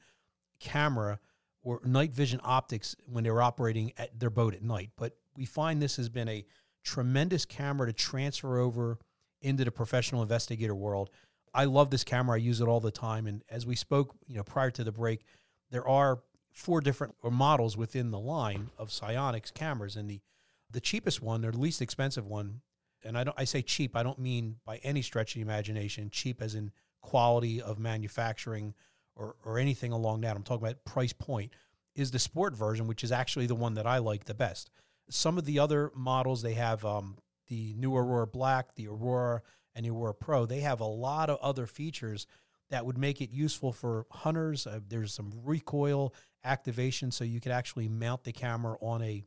camera 0.60 1.20
or 1.64 1.82
night 1.84 2.14
vision 2.14 2.40
optics 2.44 2.96
when 3.08 3.24
they 3.26 3.30
were 3.30 3.42
operating 3.42 3.92
at 3.98 4.18
their 4.18 4.30
boat 4.30 4.54
at 4.54 4.64
night. 4.64 4.92
But 4.96 5.18
we 5.36 5.46
find 5.46 5.82
this 5.82 5.98
has 5.98 6.10
been 6.10 6.30
a 6.30 6.46
tremendous 6.84 7.46
camera 7.46 7.88
to 7.88 7.94
transfer 7.94 8.58
over 8.58 8.98
into 9.42 9.66
the 9.66 9.72
professional 9.72 10.22
investigator 10.22 10.76
world. 10.76 11.10
I 11.54 11.66
love 11.66 11.90
this 11.90 12.04
camera. 12.04 12.36
I 12.36 12.40
use 12.40 12.62
it 12.62 12.68
all 12.68 12.80
the 12.80 12.92
time. 12.92 13.28
And 13.28 13.44
as 13.50 13.66
we 13.66 13.76
spoke, 13.76 14.16
you 14.28 14.38
know, 14.38 14.44
prior 14.44 14.72
to 14.72 14.84
the 14.84 14.92
break, 14.92 15.26
there 15.70 15.88
are 15.88 16.20
four 16.54 16.82
different 16.82 17.16
models 17.24 17.78
within 17.78 18.12
the 18.12 18.20
line 18.20 18.70
of 18.78 18.90
SIONYX 18.90 19.54
cameras, 19.54 19.96
and 19.96 20.10
the 20.10 20.22
the 20.70 20.82
cheapest 20.82 21.22
one, 21.22 21.44
or 21.44 21.52
the 21.52 21.60
least 21.60 21.82
expensive 21.82 22.26
one, 22.26 22.62
and 23.04 23.18
I 23.18 23.24
don't 23.24 23.40
I 23.40 23.44
say 23.44 23.62
cheap. 23.62 23.96
I 23.96 24.04
don't 24.04 24.20
mean 24.20 24.58
by 24.66 24.78
any 24.78 25.02
stretch 25.02 25.32
of 25.32 25.36
the 25.36 25.42
imagination 25.42 26.10
cheap 26.10 26.42
as 26.42 26.56
in 26.56 26.72
quality 27.02 27.62
of 27.62 27.80
manufacturing 27.80 28.74
or 29.16 29.36
or 29.46 29.58
anything 29.60 29.92
along 29.92 30.22
that. 30.22 30.36
I'm 30.36 30.44
talking 30.44 30.66
about 30.66 30.86
price 30.86 31.14
point. 31.14 31.54
Is 31.94 32.12
the 32.12 32.20
sport 32.20 32.56
version, 32.56 32.88
which 32.88 33.04
is 33.04 33.12
actually 33.12 33.48
the 33.48 33.56
one 33.56 33.74
that 33.74 33.86
I 33.86 33.98
like 33.98 34.24
the 34.24 34.34
best. 34.34 34.70
Some 35.10 35.38
of 35.38 35.44
the 35.44 35.60
other 35.60 35.92
models 35.94 36.42
they 36.42 36.54
have 36.54 36.86
um, 36.86 37.18
the 37.52 37.76
new 37.78 37.94
Aurora 37.94 38.28
Black, 38.28 38.76
the 38.76 38.88
Aurora, 38.88 39.42
and 39.76 39.86
the 39.86 39.90
Aurora 39.90 40.14
Pro, 40.14 40.46
they 40.46 40.62
have 40.62 40.80
a 40.80 40.86
lot 40.86 41.30
of 41.30 41.38
other 41.42 41.68
features 41.68 42.26
that 42.70 42.86
would 42.86 42.98
make 42.98 43.20
it 43.20 43.30
useful 43.30 43.74
for 43.74 44.06
hunters. 44.10 44.66
Uh, 44.66 44.80
there's 44.88 45.14
some 45.14 45.34
recoil 45.44 46.14
activation, 46.46 47.12
so 47.12 47.26
you 47.26 47.42
could 47.42 47.52
actually 47.52 47.90
mount 47.90 48.24
the 48.24 48.32
camera 48.32 48.78
on 48.82 49.04
a 49.04 49.24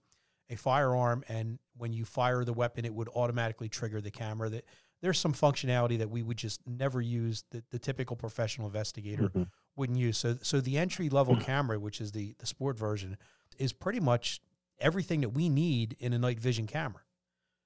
a 0.50 0.56
firearm, 0.56 1.24
and 1.28 1.58
when 1.76 1.94
you 1.94 2.04
fire 2.04 2.44
the 2.44 2.52
weapon, 2.52 2.84
it 2.84 2.94
would 2.94 3.08
automatically 3.08 3.68
trigger 3.68 4.00
the 4.00 4.10
camera. 4.10 4.48
That 4.50 4.64
there's 5.00 5.18
some 5.18 5.32
functionality 5.32 5.98
that 5.98 6.10
we 6.10 6.22
would 6.22 6.36
just 6.36 6.60
never 6.66 7.00
use 7.00 7.44
that 7.50 7.70
the 7.70 7.78
typical 7.78 8.16
professional 8.16 8.66
investigator 8.66 9.24
mm-hmm. 9.24 9.44
wouldn't 9.76 9.98
use. 9.98 10.18
So, 10.18 10.36
so 10.42 10.60
the 10.60 10.78
entry 10.78 11.08
level 11.08 11.36
camera, 11.36 11.78
which 11.78 12.00
is 12.00 12.12
the 12.12 12.34
the 12.38 12.46
sport 12.46 12.78
version, 12.78 13.16
is 13.58 13.72
pretty 13.72 14.00
much 14.00 14.40
everything 14.78 15.20
that 15.22 15.30
we 15.30 15.48
need 15.48 15.96
in 15.98 16.12
a 16.12 16.18
night 16.18 16.40
vision 16.40 16.66
camera. 16.66 17.03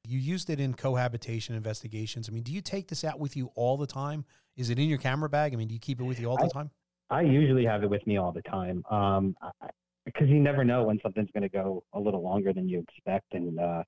You 0.08 0.18
used 0.18 0.48
it 0.48 0.58
in 0.58 0.72
cohabitation 0.72 1.54
investigations. 1.54 2.30
I 2.30 2.32
mean, 2.32 2.42
do 2.42 2.50
you 2.50 2.62
take 2.62 2.88
this 2.88 3.04
out 3.04 3.20
with 3.20 3.36
you 3.36 3.50
all 3.54 3.76
the 3.76 3.86
time? 3.86 4.24
Is 4.56 4.70
it 4.70 4.78
in 4.78 4.88
your 4.88 4.96
camera 4.96 5.28
bag? 5.28 5.52
I 5.52 5.56
mean, 5.56 5.68
do 5.68 5.74
you 5.74 5.80
keep 5.80 6.00
it 6.00 6.04
with 6.04 6.18
you 6.18 6.30
all 6.30 6.38
the 6.38 6.48
time? 6.48 6.70
I, 7.10 7.18
I 7.18 7.20
usually 7.22 7.66
have 7.66 7.82
it 7.82 7.90
with 7.90 8.06
me 8.06 8.16
all 8.16 8.32
the 8.32 8.40
time. 8.40 8.82
Um, 8.90 9.36
because 10.06 10.28
you 10.30 10.40
never 10.40 10.64
know 10.64 10.84
when 10.84 10.98
something's 11.02 11.28
going 11.32 11.42
to 11.42 11.50
go 11.50 11.84
a 11.92 12.00
little 12.00 12.22
longer 12.22 12.54
than 12.54 12.66
you 12.66 12.78
expect. 12.78 13.34
And, 13.34 13.60
uh, 13.60 13.82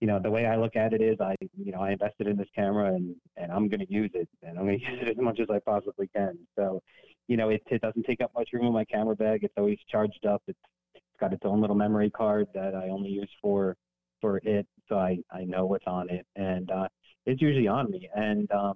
you 0.00 0.08
know, 0.08 0.18
the 0.18 0.30
way 0.30 0.46
I 0.46 0.56
look 0.56 0.74
at 0.74 0.92
it 0.92 1.00
is 1.00 1.16
I, 1.20 1.36
you 1.56 1.70
know, 1.70 1.82
I 1.82 1.92
invested 1.92 2.26
in 2.26 2.36
this 2.36 2.48
camera 2.52 2.92
and, 2.92 3.14
and 3.36 3.52
I'm 3.52 3.68
going 3.68 3.78
to 3.78 3.92
use 3.92 4.10
it 4.14 4.28
and 4.42 4.58
I'm 4.58 4.66
going 4.66 4.80
to 4.84 4.84
use 4.90 4.98
it 5.02 5.08
as 5.08 5.18
much 5.18 5.38
as 5.38 5.46
I 5.50 5.60
possibly 5.60 6.10
can. 6.16 6.36
So, 6.58 6.82
you 7.28 7.36
know, 7.36 7.50
it, 7.50 7.62
it 7.70 7.80
doesn't 7.80 8.06
take 8.06 8.20
up 8.20 8.32
much 8.34 8.48
room 8.52 8.66
in 8.66 8.72
my 8.72 8.84
camera 8.86 9.14
bag. 9.14 9.44
It's 9.44 9.54
always 9.56 9.78
charged 9.88 10.26
up. 10.26 10.42
It's, 10.48 10.58
it's 10.96 11.04
got 11.20 11.32
its 11.32 11.42
own 11.44 11.60
little 11.60 11.76
memory 11.76 12.10
card 12.10 12.48
that 12.54 12.74
I 12.74 12.88
only 12.88 13.10
use 13.10 13.30
for 13.40 13.76
for 14.20 14.38
it, 14.38 14.66
so 14.90 14.98
I, 14.98 15.18
I 15.30 15.44
know 15.44 15.64
what's 15.64 15.86
on 15.86 16.10
it, 16.10 16.26
and 16.36 16.70
uh, 16.70 16.88
it's 17.24 17.40
usually 17.40 17.68
on 17.68 17.90
me. 17.90 18.10
And 18.14 18.50
um, 18.50 18.74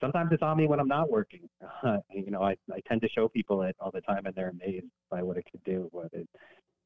sometimes 0.00 0.30
it's 0.32 0.42
on 0.42 0.56
me 0.56 0.66
when 0.66 0.80
I'm 0.80 0.88
not 0.88 1.10
working. 1.10 1.48
Uh, 1.84 1.98
you 2.12 2.30
know, 2.30 2.42
I, 2.42 2.56
I 2.72 2.80
tend 2.88 3.02
to 3.02 3.08
show 3.08 3.28
people 3.28 3.62
it 3.62 3.76
all 3.78 3.92
the 3.92 4.00
time, 4.00 4.26
and 4.26 4.34
they're 4.34 4.48
amazed 4.48 4.86
by 5.10 5.22
what 5.22 5.36
it 5.36 5.44
could 5.50 5.62
do. 5.64 5.88
But 5.92 6.08
it's 6.12 6.28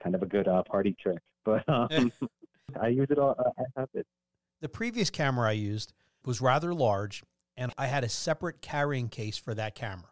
kind 0.03 0.15
of 0.15 0.23
a 0.23 0.27
good 0.27 0.49
uh, 0.49 0.63
party 0.65 0.95
trick. 1.01 1.19
But 1.45 1.69
um, 1.69 2.11
I 2.81 2.89
use 2.89 3.09
it 3.11 3.19
all. 3.19 3.35
Uh, 3.39 3.51
I 3.59 3.81
have 3.81 3.91
it. 3.93 4.07
The 4.63 4.69
previous 4.71 5.11
camera 5.11 5.51
I 5.51 5.53
used 5.53 5.93
was 6.25 6.41
rather 6.41 6.73
large, 6.73 7.23
and 7.55 7.71
I 7.77 7.87
had 7.87 8.03
a 8.03 8.09
separate 8.09 8.63
carrying 8.63 9.11
case 9.11 9.37
for 9.37 9.53
that 9.53 9.75
camera. 9.75 10.09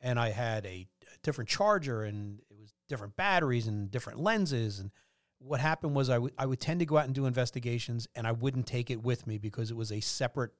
And 0.00 0.16
I 0.16 0.30
had 0.30 0.64
a, 0.64 0.68
a 0.68 1.18
different 1.24 1.50
charger, 1.50 2.04
and 2.04 2.38
it 2.48 2.56
was 2.56 2.72
different 2.88 3.16
batteries 3.16 3.66
and 3.66 3.90
different 3.90 4.20
lenses. 4.20 4.78
And 4.78 4.92
what 5.40 5.60
happened 5.60 5.94
was 5.94 6.10
I, 6.10 6.14
w- 6.14 6.34
I 6.38 6.46
would 6.46 6.60
tend 6.60 6.80
to 6.80 6.86
go 6.86 6.98
out 6.98 7.06
and 7.06 7.14
do 7.14 7.26
investigations, 7.26 8.06
and 8.14 8.26
I 8.26 8.32
wouldn't 8.32 8.66
take 8.66 8.90
it 8.90 9.02
with 9.02 9.26
me 9.26 9.38
because 9.38 9.70
it 9.70 9.76
was 9.76 9.90
a 9.90 10.00
separate 10.00 10.52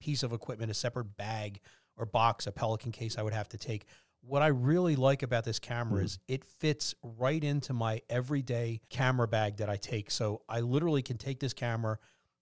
piece 0.00 0.22
of 0.22 0.32
equipment, 0.32 0.70
a 0.70 0.74
separate 0.74 1.16
bag 1.16 1.60
or 1.96 2.06
box, 2.06 2.46
a 2.46 2.52
Pelican 2.52 2.90
case 2.90 3.16
I 3.18 3.22
would 3.22 3.32
have 3.32 3.48
to 3.50 3.58
take. 3.58 3.84
What 4.22 4.42
I 4.42 4.48
really 4.48 4.96
like 4.96 5.22
about 5.22 5.44
this 5.44 5.58
camera 5.58 6.00
mm. 6.00 6.04
is 6.04 6.18
it 6.26 6.44
fits 6.44 6.94
right 7.02 7.42
into 7.42 7.74
my 7.74 8.00
everyday 8.08 8.80
camera 8.88 9.28
bag 9.28 9.58
that 9.58 9.68
I 9.68 9.76
take. 9.76 10.10
So 10.10 10.42
I 10.48 10.60
literally 10.60 11.02
can 11.02 11.18
take 11.18 11.40
this 11.40 11.52
camera. 11.52 11.98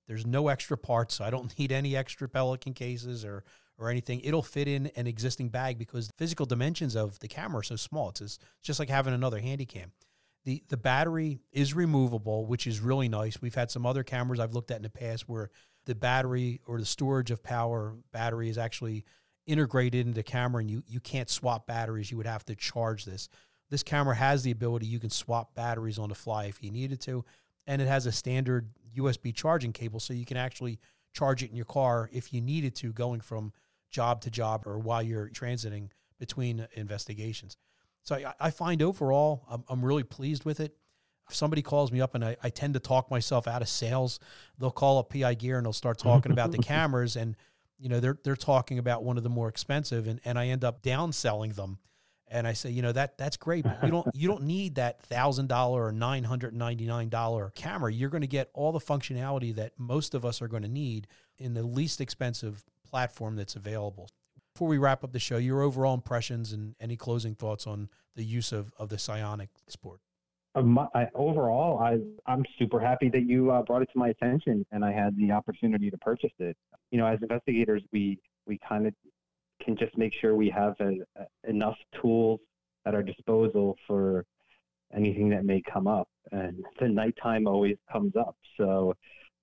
There's 0.07 0.25
no 0.25 0.49
extra 0.49 0.79
parts. 0.79 1.17
So 1.17 1.25
I 1.25 1.31
don't 1.31 1.57
need 1.59 1.73
any 1.73 1.97
extra 1.97 2.29
Pelican 2.29 2.75
cases 2.75 3.25
or 3.25 3.45
or 3.79 3.91
anything. 3.91 4.21
It'll 4.21 4.43
fit 4.43 4.69
in 4.69 4.89
an 4.95 5.09
existing 5.09 5.49
bag 5.49 5.79
because 5.79 6.07
the 6.07 6.15
physical 6.17 6.47
dimensions 6.47 6.95
of 6.95 7.19
the 7.19 7.27
camera 7.27 7.61
are 7.61 7.65
so 7.65 7.75
small. 7.75 8.11
It's 8.11 8.21
just, 8.21 8.43
it's 8.59 8.67
just 8.67 8.79
like 8.79 8.89
having 8.89 9.13
another 9.13 9.41
handy 9.41 9.67
cam. 9.67 9.91
The 10.45 10.63
the 10.69 10.77
battery 10.77 11.41
is 11.53 11.75
removable, 11.75 12.47
which 12.47 12.67
is 12.67 12.81
really 12.81 13.09
nice. 13.09 13.41
We've 13.41 13.55
had 13.55 13.71
some 13.71 13.87
other 13.87 14.03
cameras 14.03 14.41
I've 14.41 14.55
looked 14.55 14.71
at 14.71 14.79
in 14.79 14.83
the 14.83 14.91
past 14.91 15.29
where 15.29 15.51
the 15.87 15.95
battery 15.95 16.61
or 16.67 16.79
the 16.79 16.87
storage 16.87 17.31
of 17.31 17.43
power 17.43 17.95
battery 18.13 18.49
is 18.49 18.59
actually 18.59 19.05
integrated 19.47 20.07
into 20.07 20.15
the 20.15 20.23
camera 20.23 20.61
and 20.61 20.71
you, 20.71 20.83
you 20.87 21.01
can't 21.01 21.29
swap 21.29 21.67
batteries. 21.67 22.11
You 22.11 22.17
would 22.17 22.27
have 22.27 22.45
to 22.47 22.55
charge 22.55 23.05
this. 23.05 23.29
This 23.71 23.83
camera 23.83 24.15
has 24.15 24.43
the 24.43 24.51
ability 24.51 24.87
you 24.87 25.01
can 25.01 25.11
swap 25.11 25.55
batteries 25.55 25.99
on 25.99 26.09
the 26.09 26.15
fly 26.15 26.45
if 26.45 26.63
you 26.63 26.71
needed 26.71 27.01
to. 27.03 27.25
And 27.67 27.81
it 27.81 27.89
has 27.89 28.07
a 28.07 28.13
standard 28.13 28.71
USB 28.97 29.35
charging 29.35 29.73
cable 29.73 30.01
so 30.01 30.13
you 30.13 30.27
can 30.27 30.37
actually 30.37 30.79
charge 31.13 31.43
it 31.43 31.51
in 31.51 31.57
your 31.57 31.65
car 31.65 32.09
if 32.13 32.33
you 32.33 32.41
needed 32.41 32.75
to 32.77 32.93
going 32.93 33.21
from 33.21 33.53
job 33.91 34.21
to 34.23 34.31
job 34.31 34.67
or 34.67 34.79
while 34.79 35.03
you're 35.03 35.29
transiting 35.29 35.89
between 36.19 36.67
investigations. 36.75 37.57
So 38.03 38.17
I, 38.17 38.35
I 38.41 38.51
find 38.51 38.83
overall, 38.83 39.45
I'm, 39.49 39.65
I'm 39.69 39.85
really 39.85 40.03
pleased 40.03 40.45
with 40.45 40.61
it 40.61 40.77
if 41.29 41.37
somebody 41.37 41.63
calls 41.63 41.91
me 41.91 42.01
up 42.01 42.15
and 42.15 42.25
I, 42.25 42.37
I 42.43 42.51
tend 42.51 42.75
to 42.75 42.81
talk 42.81 43.11
myself 43.11 43.49
out 43.49 43.63
of 43.63 43.69
sales, 43.69 44.19
they'll 44.59 44.71
call 44.71 44.99
up 44.99 45.11
PI 45.11 45.35
Gear 45.35 45.57
and 45.57 45.67
they'll 45.67 45.73
start 45.73 45.99
talking 45.99 46.33
about 46.33 46.53
the 46.53 46.59
cameras 46.63 47.17
and 47.17 47.37
you 47.79 47.89
know 47.89 48.01
they're 48.01 48.19
they're 48.23 48.37
talking 48.37 48.79
about 48.79 49.03
one 49.03 49.17
of 49.17 49.23
the 49.23 49.31
more 49.31 49.49
expensive 49.49 50.07
and, 50.07 50.21
and 50.25 50.39
I 50.39 50.49
end 50.49 50.65
up 50.65 50.83
downselling 50.83 51.55
them. 51.55 51.79
And 52.29 52.47
I 52.47 52.55
say, 52.55 52.71
you 52.71 52.81
know, 52.81 52.93
that 52.93 53.19
that's 53.19 53.37
great, 53.37 53.65
but 53.65 53.79
you 53.83 53.91
don't 53.91 54.09
you 54.15 54.27
don't 54.27 54.45
need 54.45 54.77
that 54.77 55.03
thousand 55.03 55.49
dollar 55.49 55.85
or 55.85 55.93
nine 55.93 56.25
hundred 56.25 56.55
ninety 56.55 56.87
nine 56.87 57.11
dollar 57.11 57.51
camera. 57.55 57.93
You're 57.93 58.09
going 58.09 58.23
to 58.23 58.27
get 58.27 58.49
all 58.55 58.73
the 58.73 58.79
functionality 58.79 59.55
that 59.57 59.73
most 59.79 60.15
of 60.15 60.25
us 60.25 60.41
are 60.41 60.49
going 60.49 60.63
to 60.63 60.69
need 60.69 61.09
in 61.37 61.53
the 61.53 61.63
least 61.63 62.01
expensive 62.01 62.65
platform 62.89 63.37
that's 63.37 63.55
available. 63.55 64.09
Before 64.63 64.71
we 64.71 64.79
wrap 64.79 65.03
up 65.03 65.11
the 65.11 65.19
show, 65.19 65.39
your 65.39 65.61
overall 65.61 65.93
impressions 65.93 66.53
and 66.53 66.77
any 66.81 66.97
closing 66.97 67.35
thoughts 67.35 67.67
on 67.67 67.89
the 68.15 68.23
use 68.23 68.53
of, 68.53 68.73
of 68.79 68.91
the 68.91 68.97
SIONYX 68.97 69.49
sport. 69.67 69.99
Um, 70.55 70.79
I, 70.95 71.09
overall, 71.17 71.81
I, 71.81 71.99
I'm 72.31 72.45
super 72.61 72.79
happy 72.79 73.09
that 73.09 73.25
you 73.27 73.51
uh, 73.51 73.63
brought 73.63 73.83
it 73.83 73.89
to 73.93 73.99
my 73.99 74.11
attention 74.11 74.65
and 74.71 74.85
I 74.85 74.93
had 74.93 75.17
the 75.17 75.33
opportunity 75.33 75.91
to 75.91 75.99
purchase 75.99 76.31
it. 76.39 76.57
You 76.93 76.99
know, 76.99 77.07
as 77.07 77.19
investigators, 77.21 77.83
we 77.93 78.21
we 78.47 78.61
kind 78.69 78.87
of 78.87 78.95
can 79.65 79.77
just 79.77 79.99
make 79.99 80.15
sure 80.15 80.37
we 80.37 80.49
have 80.51 80.77
a, 80.79 80.99
a, 81.17 81.51
enough 81.51 81.77
tools 82.01 82.39
at 82.87 82.95
our 82.95 83.03
disposal 83.03 83.77
for 83.89 84.25
anything 84.95 85.29
that 85.31 85.45
may 85.45 85.61
come 85.61 85.89
up. 85.89 86.07
And 86.31 86.65
the 86.79 86.87
nighttime 86.87 87.49
always 87.49 87.79
comes 87.91 88.15
up, 88.15 88.37
so 88.57 88.95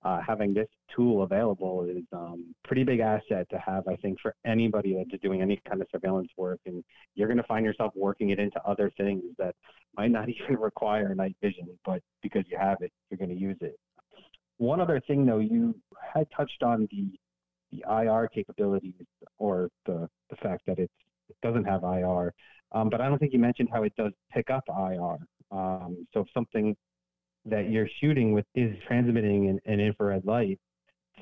uh, 0.02 0.20
having 0.26 0.54
this 0.54 0.68
tool 0.94 1.22
available 1.22 1.84
is 1.84 2.04
um, 2.12 2.54
pretty 2.64 2.84
big 2.84 3.00
asset 3.00 3.48
to 3.50 3.58
have, 3.58 3.86
I 3.88 3.96
think, 3.96 4.18
for 4.20 4.34
anybody 4.44 4.94
that's 4.96 5.22
doing 5.22 5.42
any 5.42 5.60
kind 5.68 5.80
of 5.80 5.88
surveillance 5.90 6.30
work. 6.36 6.60
And 6.66 6.84
you're 7.14 7.28
going 7.28 7.38
to 7.38 7.44
find 7.44 7.64
yourself 7.64 7.92
working 7.94 8.30
it 8.30 8.38
into 8.38 8.60
other 8.64 8.90
things 8.96 9.22
that 9.38 9.54
might 9.96 10.10
not 10.10 10.28
even 10.28 10.56
require 10.58 11.14
night 11.14 11.36
vision, 11.42 11.66
but 11.84 12.02
because 12.22 12.44
you 12.48 12.58
have 12.58 12.78
it, 12.80 12.92
you're 13.10 13.18
going 13.18 13.30
to 13.30 13.40
use 13.40 13.58
it. 13.60 13.78
One 14.58 14.80
other 14.80 15.00
thing, 15.06 15.24
though, 15.24 15.38
you 15.38 15.74
had 16.14 16.26
touched 16.36 16.62
on 16.62 16.88
the 16.90 17.10
the 17.72 17.84
IR 17.88 18.28
capabilities 18.34 18.94
or 19.38 19.70
the 19.86 20.08
the 20.28 20.36
fact 20.36 20.62
that 20.66 20.80
it 20.80 20.90
doesn't 21.40 21.64
have 21.64 21.84
IR, 21.84 22.34
um, 22.72 22.90
but 22.90 23.00
I 23.00 23.08
don't 23.08 23.18
think 23.18 23.32
you 23.32 23.38
mentioned 23.38 23.68
how 23.72 23.84
it 23.84 23.92
does 23.96 24.12
pick 24.32 24.50
up 24.50 24.64
IR. 24.68 25.18
Um, 25.52 26.06
so 26.12 26.20
if 26.20 26.26
something 26.34 26.76
that 27.46 27.70
you're 27.70 27.88
shooting 28.00 28.32
with 28.32 28.44
is 28.54 28.76
transmitting 28.86 29.48
an, 29.48 29.60
an 29.66 29.80
infrared 29.80 30.24
light, 30.24 30.58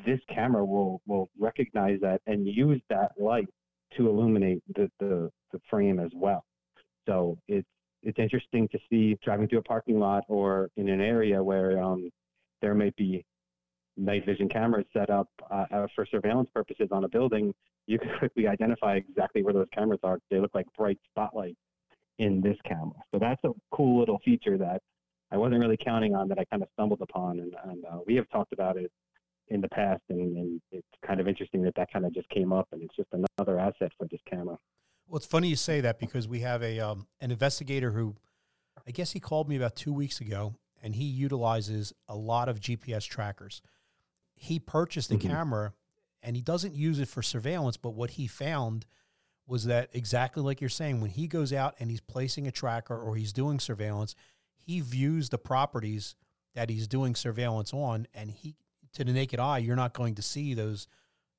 this 0.07 0.21
camera 0.33 0.65
will 0.65 1.01
will 1.07 1.29
recognize 1.39 2.01
that 2.01 2.21
and 2.27 2.47
use 2.47 2.81
that 2.91 3.13
light 3.19 3.49
to 3.97 4.09
illuminate 4.09 4.63
the, 4.75 4.91
the, 5.01 5.31
the 5.53 5.61
frame 5.71 5.99
as 5.99 6.11
well. 6.15 6.45
So 7.07 7.39
it's 7.49 7.69
it's 8.03 8.19
interesting 8.19 8.69
to 8.69 8.79
see 8.89 9.19
driving 9.25 9.49
through 9.49 9.59
a 9.59 9.63
parking 9.63 9.99
lot 9.99 10.25
or 10.29 10.71
in 10.77 10.89
an 10.89 11.01
area 11.01 11.43
where 11.43 11.83
um, 11.83 12.11
there 12.63 12.75
may 12.75 12.93
be 12.97 13.25
night 13.97 14.25
vision 14.25 14.49
cameras 14.49 14.87
set 14.93 15.11
up 15.11 15.29
uh, 15.51 15.65
uh 15.73 15.87
for 15.97 16.07
surveillance 16.07 16.49
purposes 16.55 16.89
on 16.93 17.05
a 17.05 17.09
building. 17.09 17.53
You 17.87 17.99
can 17.99 18.11
quickly 18.19 18.47
identify 18.47 18.97
exactly 18.97 19.43
where 19.43 19.55
those 19.55 19.67
cameras 19.75 20.01
are. 20.03 20.19
They 20.31 20.39
look 20.39 20.55
like 20.55 20.67
bright 20.77 20.99
spotlights 21.11 21.59
in 22.19 22.41
this 22.41 22.57
camera. 22.65 23.01
So 23.13 23.19
that's 23.19 23.43
a 23.45 23.51
cool 23.73 23.99
little 23.99 24.19
feature 24.25 24.59
that 24.59 24.81
I 25.31 25.37
wasn't 25.37 25.61
really 25.61 25.79
counting 25.83 26.15
on 26.15 26.29
that 26.29 26.39
I 26.39 26.45
kind 26.45 26.63
of 26.63 26.69
stumbled 26.73 27.01
upon, 27.03 27.41
and, 27.41 27.55
and 27.65 27.85
uh, 27.85 27.99
we 28.07 28.15
have 28.17 28.29
talked 28.31 28.53
about 28.53 28.77
it 28.77 28.91
in 29.51 29.61
the 29.61 29.69
past, 29.69 30.03
and, 30.09 30.37
and, 30.37 30.61
it's 30.73 30.87
kind 31.07 31.21
of 31.21 31.29
interesting 31.29 31.63
that 31.63 31.75
that 31.77 31.93
kind 31.93 32.05
of 32.05 32.13
just 32.13 32.29
came 32.29 32.53
up, 32.53 32.69
and 32.73 32.83
it's 32.83 32.95
just 32.97 33.09
another 33.13 33.59
asset 33.59 33.93
for 33.99 34.07
this 34.11 34.21
camera. 34.29 34.59
Well, 35.07 35.17
it's 35.17 35.27
funny 35.27 35.49
you 35.49 35.57
say 35.57 35.81
that 35.81 35.99
because 35.99 36.29
we 36.29 36.41
have 36.41 36.63
a 36.63 36.81
um, 36.81 37.07
an 37.21 37.31
investigator 37.31 37.93
who, 37.93 38.17
I 38.87 38.91
guess 38.91 39.13
he 39.13 39.21
called 39.21 39.49
me 39.49 39.57
about 39.57 39.77
two 39.77 39.93
weeks 39.93 40.21
ago, 40.21 40.55
and 40.83 40.95
he 40.95 41.05
utilizes 41.05 41.93
a 42.09 42.17
lot 42.17 42.49
of 42.49 42.61
GPS 42.61 43.07
trackers. 43.07 43.63
He 44.35 44.59
purchased 44.59 45.11
a 45.11 45.15
mm-hmm. 45.15 45.29
camera, 45.29 45.73
and 46.23 46.37
he 46.37 46.43
doesn't 46.43 46.75
use 46.75 46.99
it 46.99 47.09
for 47.09 47.23
surveillance, 47.23 47.77
but 47.77 47.91
what 47.91 48.11
he 48.11 48.27
found 48.27 48.87
was 49.47 49.65
that 49.65 49.89
exactly 49.95 50.43
like 50.43 50.61
you're 50.61 50.69
saying, 50.69 51.01
when 51.01 51.11
he 51.11 51.27
goes 51.27 51.53
out 51.53 51.75
and 51.81 51.91
he's 51.91 52.03
placing 52.03 52.47
a 52.47 52.53
tracker 52.53 52.97
or 52.97 53.17
he's 53.17 53.33
doing 53.33 53.59
surveillance, 53.59 54.15
he 54.59 54.81
views 54.81 55.31
the 55.31 55.39
properties 55.39 56.15
that 56.55 56.69
he's 56.69 56.87
doing 56.87 57.15
surveillance 57.15 57.73
on, 57.73 58.07
and 58.13 58.31
he 58.31 58.57
to 58.93 59.05
the 59.05 59.13
naked 59.13 59.41
eye, 59.41 59.59
you're 59.59 59.77
not 59.77 59.93
going 59.93 60.15
to 60.17 60.23
see 60.23 60.55
those 60.55 60.87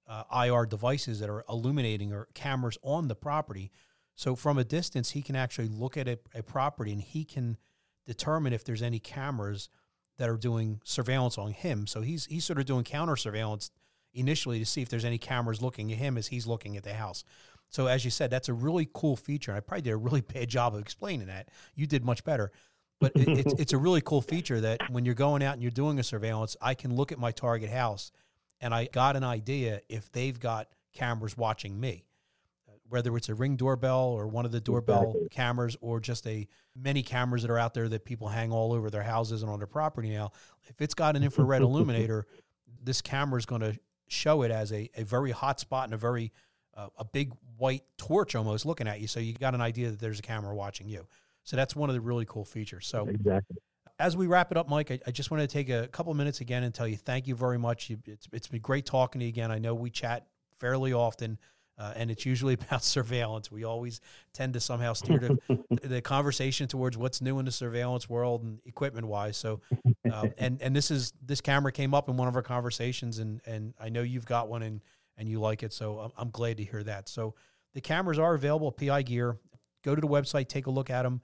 uh, 0.08 0.24
IR 0.46 0.66
devices 0.66 1.20
that 1.20 1.30
are 1.30 1.44
illuminating 1.48 2.12
or 2.12 2.28
cameras 2.34 2.78
on 2.84 3.08
the 3.08 3.16
property. 3.16 3.72
So 4.16 4.36
from 4.36 4.58
a 4.58 4.64
distance, 4.64 5.12
he 5.12 5.22
can 5.22 5.36
actually 5.36 5.68
look 5.68 5.96
at 5.96 6.08
a, 6.08 6.20
a 6.34 6.44
property 6.44 6.92
and 6.92 7.02
he 7.02 7.24
can 7.24 7.58
determine 8.06 8.54
if 8.54 8.64
there's 8.64 8.82
any 8.82 9.00
cameras 9.00 9.70
that 10.18 10.30
are 10.30 10.38
doing 10.38 10.82
surveillance 10.84 11.38
on 11.38 11.52
him. 11.52 11.88
So 11.88 12.02
he's 12.02 12.26
he's 12.26 12.44
sort 12.44 12.60
of 12.60 12.66
doing 12.66 12.84
counter 12.84 13.16
surveillance 13.16 13.72
initially 14.14 14.60
to 14.60 14.66
see 14.66 14.82
if 14.82 14.90
there's 14.90 15.06
any 15.06 15.18
cameras 15.18 15.62
looking 15.62 15.92
at 15.92 15.98
him 15.98 16.18
as 16.18 16.28
he's 16.28 16.48
looking 16.48 16.76
at 16.76 16.84
the 16.84 16.94
house. 16.94 17.24
So 17.70 17.88
as 17.88 18.04
you 18.04 18.12
said, 18.12 18.32
that's 18.32 18.50
a 18.50 18.54
really 18.54 18.90
cool 18.94 19.16
feature. 19.16 19.54
I 19.54 19.60
probably 19.60 19.84
did 19.84 19.92
a 19.92 19.98
really 19.98 20.22
bad 20.34 20.50
job 20.50 20.76
of 20.76 20.82
explaining 20.82 21.28
that. 21.28 21.50
You 21.76 21.88
did 21.88 22.04
much 22.04 22.24
better. 22.24 22.52
But 23.00 23.14
it, 23.16 23.28
it's 23.28 23.54
it's 23.60 23.74
a 23.74 23.78
really 23.78 24.02
cool 24.02 24.22
feature 24.22 24.60
that 24.62 24.90
when 24.90 25.06
you're 25.06 25.16
going 25.16 25.44
out 25.44 25.54
and 25.54 25.62
you're 25.62 25.72
doing 25.72 26.00
a 26.00 26.04
surveillance, 26.04 26.56
I 26.62 26.74
can 26.74 26.96
look 26.96 27.12
at 27.12 27.20
my 27.20 27.32
target 27.32 27.70
house, 27.70 28.12
and 28.62 28.74
I 28.74 28.86
got 28.86 29.16
an 29.16 29.24
idea 29.24 29.82
if 29.90 30.12
they've 30.12 30.40
got 30.40 30.68
cameras 30.94 31.38
watching 31.38 31.80
me, 31.80 32.06
whether 32.90 33.16
it's 33.16 33.30
a 33.30 33.36
ring 33.36 33.56
doorbell 33.56 34.08
or 34.08 34.28
one 34.28 34.46
of 34.46 34.52
the 34.52 34.60
doorbell 34.60 35.04
exactly. 35.04 35.30
cameras 35.30 35.78
or 35.82 36.00
just 36.00 36.28
a 36.28 36.48
many 36.76 37.04
cameras 37.04 37.44
that 37.44 37.52
are 37.52 37.60
out 37.60 37.74
there 37.74 37.88
that 37.88 38.04
people 38.04 38.28
hang 38.28 38.52
all 38.52 38.74
over 38.74 38.90
their 38.90 39.04
houses 39.04 39.44
and 39.44 39.52
on 39.52 39.60
their 39.60 39.68
property 39.68 40.10
now. 40.10 40.32
If 40.68 40.82
it's 40.82 40.94
got 40.94 41.16
an 41.16 41.24
infrared 41.24 41.62
illuminator, 41.64 42.26
this 42.84 43.02
camera 43.02 43.38
is 43.38 43.46
going 43.46 43.62
to 43.62 43.78
show 44.08 44.42
it 44.42 44.52
as 44.52 44.74
a, 44.74 44.90
a 44.96 45.04
very 45.04 45.32
hot 45.32 45.60
spot 45.60 45.86
and 45.86 45.94
a 45.94 45.98
very 45.98 46.32
uh, 46.76 46.88
a 46.98 47.06
big 47.06 47.32
white 47.58 47.84
torch 47.98 48.36
almost 48.36 48.66
looking 48.66 48.88
at 48.88 49.02
you. 49.02 49.08
So 49.08 49.20
you 49.20 49.34
got 49.34 49.54
an 49.54 49.62
idea 49.62 49.92
that 49.92 50.00
there's 50.00 50.20
a 50.20 50.24
camera 50.24 50.56
watching 50.56 50.88
you. 50.88 51.06
So 51.50 51.56
that's 51.56 51.76
one 51.76 51.90
of 51.90 51.96
the 51.96 52.02
really 52.02 52.26
cool 52.26 52.46
features. 52.46 52.86
So 52.86 53.08
exactly. 53.08 53.58
As 53.98 54.16
we 54.16 54.28
wrap 54.28 54.52
it 54.52 54.58
up, 54.58 54.70
Mike, 54.70 54.92
I, 54.92 55.00
I 55.08 55.12
just 55.12 55.32
want 55.32 55.42
to 55.42 55.48
take 55.48 55.68
a 55.70 55.88
couple 55.88 56.14
minutes 56.14 56.42
again 56.42 56.62
and 56.62 56.72
tell 56.72 56.88
you 56.88 56.96
thank 56.96 57.26
you 57.26 57.34
very 57.34 57.58
much. 57.58 57.90
You, 57.90 57.98
it's 58.06 58.28
it's 58.32 58.48
been 58.48 58.62
great 58.62 58.86
talking 58.86 59.18
to 59.18 59.26
you 59.26 59.30
again. 59.30 59.50
I 59.50 59.58
know 59.58 59.74
we 59.74 59.90
chat 59.90 60.28
fairly 60.60 60.94
often. 60.94 61.40
Uh, 61.76 61.94
and 61.96 62.12
it's 62.12 62.26
usually 62.26 62.54
about 62.62 62.84
surveillance. 62.84 63.52
We 63.52 63.64
always 63.64 64.00
tend 64.32 64.54
to 64.54 64.60
somehow 64.60 64.94
steer 64.94 65.18
the, 65.18 65.60
the 65.88 66.02
conversation 66.02 66.68
towards 66.68 66.98
what's 66.98 67.20
new 67.20 67.40
in 67.40 67.46
the 67.46 67.52
surveillance 67.52 68.08
world 68.08 68.44
and 68.44 68.60
equipment 68.66 69.08
wise. 69.08 69.36
So, 69.36 69.62
uh, 70.12 70.28
and 70.38 70.62
and 70.62 70.76
this 70.76 70.92
is 70.92 71.14
this 71.26 71.42
camera 71.42 71.72
came 71.72 71.96
up 71.96 72.10
in 72.10 72.18
one 72.18 72.28
of 72.28 72.36
our 72.36 72.44
conversations, 72.44 73.18
and 73.18 73.42
and 73.46 73.74
I 73.80 73.90
know 73.90 74.04
you've 74.04 74.26
got 74.26 74.50
one 74.50 74.62
and 74.62 74.82
and 75.18 75.28
you 75.28 75.40
like 75.40 75.64
it, 75.64 75.74
so 75.74 76.00
I'm, 76.00 76.12
I'm 76.18 76.30
glad 76.30 76.58
to 76.58 76.64
hear 76.64 76.84
that. 76.84 77.10
So, 77.10 77.34
the 77.74 77.82
cameras 77.82 78.20
are 78.20 78.36
available 78.36 78.68
at 78.68 78.78
PI 78.78 79.02
Gear. 79.04 79.38
Go 79.82 79.96
to 79.96 80.02
the 80.02 80.08
website, 80.08 80.50
take 80.50 80.68
a 80.68 80.72
look 80.72 80.90
at 80.90 81.04
them 81.04 81.22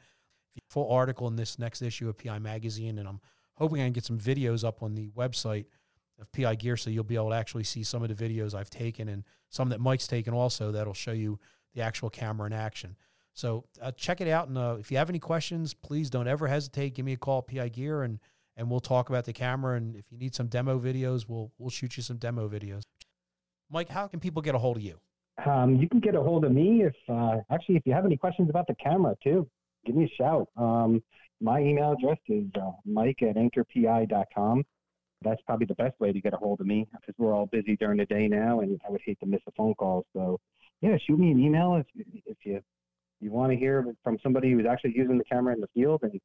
full 0.69 0.91
article 0.91 1.27
in 1.27 1.35
this 1.35 1.59
next 1.59 1.81
issue 1.81 2.09
of 2.09 2.17
PI 2.17 2.39
Magazine, 2.39 2.99
and 2.99 3.07
I'm 3.07 3.19
hoping 3.55 3.81
I 3.81 3.85
can 3.85 3.93
get 3.93 4.05
some 4.05 4.19
videos 4.19 4.63
up 4.63 4.83
on 4.83 4.95
the 4.95 5.09
website 5.09 5.65
of 6.19 6.31
PI 6.31 6.55
gear, 6.55 6.77
so 6.77 6.89
you'll 6.89 7.03
be 7.03 7.15
able 7.15 7.29
to 7.29 7.35
actually 7.35 7.63
see 7.63 7.83
some 7.83 8.03
of 8.03 8.15
the 8.15 8.29
videos 8.29 8.53
I've 8.53 8.69
taken 8.69 9.09
and 9.09 9.23
some 9.49 9.69
that 9.69 9.79
Mike's 9.79 10.07
taken 10.07 10.33
also 10.33 10.71
that'll 10.71 10.93
show 10.93 11.11
you 11.11 11.39
the 11.73 11.81
actual 11.81 12.09
camera 12.09 12.47
in 12.47 12.53
action. 12.53 12.95
So 13.33 13.65
uh, 13.81 13.91
check 13.91 14.21
it 14.21 14.29
out, 14.29 14.47
and 14.47 14.57
uh, 14.57 14.77
if 14.79 14.91
you 14.91 14.97
have 14.97 15.09
any 15.09 15.19
questions, 15.19 15.73
please 15.73 16.09
don't 16.09 16.27
ever 16.27 16.47
hesitate. 16.47 16.95
Give 16.95 17.05
me 17.05 17.13
a 17.13 17.17
call, 17.17 17.41
PI 17.41 17.69
Gear, 17.69 18.03
and 18.03 18.19
and 18.57 18.71
we'll 18.71 18.79
talk 18.79 19.09
about 19.09 19.25
the 19.25 19.33
camera. 19.33 19.75
And 19.75 19.95
if 19.97 20.09
you 20.09 20.17
need 20.17 20.33
some 20.33 20.47
demo 20.47 20.79
videos, 20.79 21.27
we'll 21.27 21.51
we'll 21.57 21.69
shoot 21.69 21.97
you 21.97 22.03
some 22.03 22.15
demo 22.15 22.47
videos. 22.47 22.83
Mike, 23.69 23.89
how 23.89 24.07
can 24.07 24.21
people 24.21 24.41
get 24.41 24.55
a 24.55 24.57
hold 24.57 24.77
of 24.77 24.83
you? 24.83 24.97
Um, 25.45 25.75
you 25.75 25.89
can 25.89 25.99
get 25.99 26.15
a 26.15 26.21
hold 26.21 26.45
of 26.45 26.53
me 26.53 26.83
if 26.83 26.95
uh, 27.09 27.37
actually 27.51 27.75
if 27.75 27.81
you 27.85 27.91
have 27.91 28.05
any 28.05 28.15
questions 28.15 28.49
about 28.49 28.67
the 28.67 28.75
camera 28.75 29.15
too, 29.21 29.45
give 29.85 29.95
me 29.95 30.05
a 30.05 30.15
shout. 30.15 30.47
Um, 30.57 31.01
my 31.41 31.59
email 31.59 31.93
address 31.93 32.17
is 32.27 32.45
uh, 32.55 32.71
mike 32.85 33.21
at 33.21 33.35
anchorpi.com. 33.35 34.63
That's 35.21 35.41
probably 35.43 35.65
the 35.65 35.75
best 35.75 35.99
way 35.99 36.11
to 36.11 36.21
get 36.21 36.33
a 36.33 36.37
hold 36.37 36.61
of 36.61 36.67
me 36.67 36.87
because 36.91 37.15
we're 37.17 37.33
all 37.33 37.47
busy 37.47 37.75
during 37.77 37.97
the 37.97 38.05
day 38.05 38.27
now, 38.27 38.59
and 38.59 38.79
I 38.87 38.91
would 38.91 39.01
hate 39.05 39.19
to 39.21 39.25
miss 39.25 39.41
a 39.47 39.51
phone 39.51 39.73
call. 39.75 40.05
So, 40.13 40.39
yeah, 40.81 40.97
shoot 41.05 41.17
me 41.17 41.31
an 41.31 41.39
email 41.39 41.75
if 41.75 41.85
if 42.25 42.37
you 42.43 42.61
you 43.21 43.31
want 43.31 43.51
to 43.51 43.57
hear 43.57 43.85
from 44.03 44.17
somebody 44.21 44.51
who's 44.51 44.65
actually 44.69 44.93
using 44.95 45.17
the 45.17 45.23
camera 45.23 45.53
in 45.53 45.61
the 45.61 45.69
field 45.73 46.01
and 46.03 46.19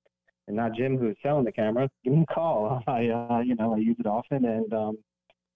and 0.49 0.57
not 0.57 0.75
Jim 0.75 0.99
who's 0.99 1.17
selling 1.23 1.45
the 1.45 1.53
camera. 1.53 1.89
Give 2.05 2.13
me 2.13 2.27
a 2.29 2.35
call. 2.35 2.83
I 2.87 3.09
uh, 3.09 3.41
you 3.41 3.55
know 3.55 3.75
I 3.75 3.79
use 3.79 3.97
it 3.99 4.07
often, 4.07 4.45
and 4.45 4.73
um, 4.75 4.99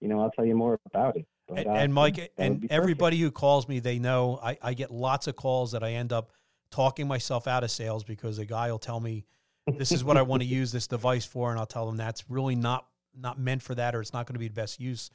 you 0.01 0.09
know 0.09 0.21
I'll 0.21 0.31
tell 0.31 0.47
you 0.47 0.57
more 0.57 0.79
about 0.87 1.17
it. 1.17 1.27
But, 1.49 1.59
and, 1.59 1.67
uh, 1.67 1.73
and 1.73 1.95
Mike, 1.95 2.33
and 2.39 2.67
everybody 2.71 3.19
who 3.19 3.31
calls 3.31 3.69
me, 3.69 3.79
they 3.81 3.99
know 3.99 4.39
I, 4.43 4.57
I 4.63 4.75
get 4.75 4.91
lots 4.91 5.27
of 5.27 5.37
calls 5.37 5.73
that 5.73 5.83
I 5.83 5.93
end 5.93 6.13
up 6.13 6.31
talking 6.71 7.07
myself 7.07 7.47
out 7.47 7.65
of 7.65 7.71
sales 7.71 8.05
because 8.05 8.39
a 8.39 8.45
guy 8.45 8.71
will 8.71 8.79
tell 8.79 9.01
me 9.01 9.25
this 9.67 9.93
is 9.93 10.05
what 10.05 10.17
I 10.17 10.23
want 10.23 10.43
to 10.43 10.49
use 10.61 10.73
this 10.73 10.87
device 10.87 11.25
for, 11.25 11.51
and 11.51 11.59
I'll 11.59 11.67
tell 11.67 11.87
them 11.87 11.97
that's 11.97 12.29
really 12.31 12.55
not 12.55 12.87
not 13.17 13.39
meant 13.39 13.63
for 13.63 13.75
that, 13.77 13.95
or 13.95 14.01
it's 14.01 14.13
not 14.13 14.27
going 14.27 14.35
to 14.35 14.41
be 14.41 14.49
the 14.49 14.55
best 14.55 14.81
use. 14.81 15.11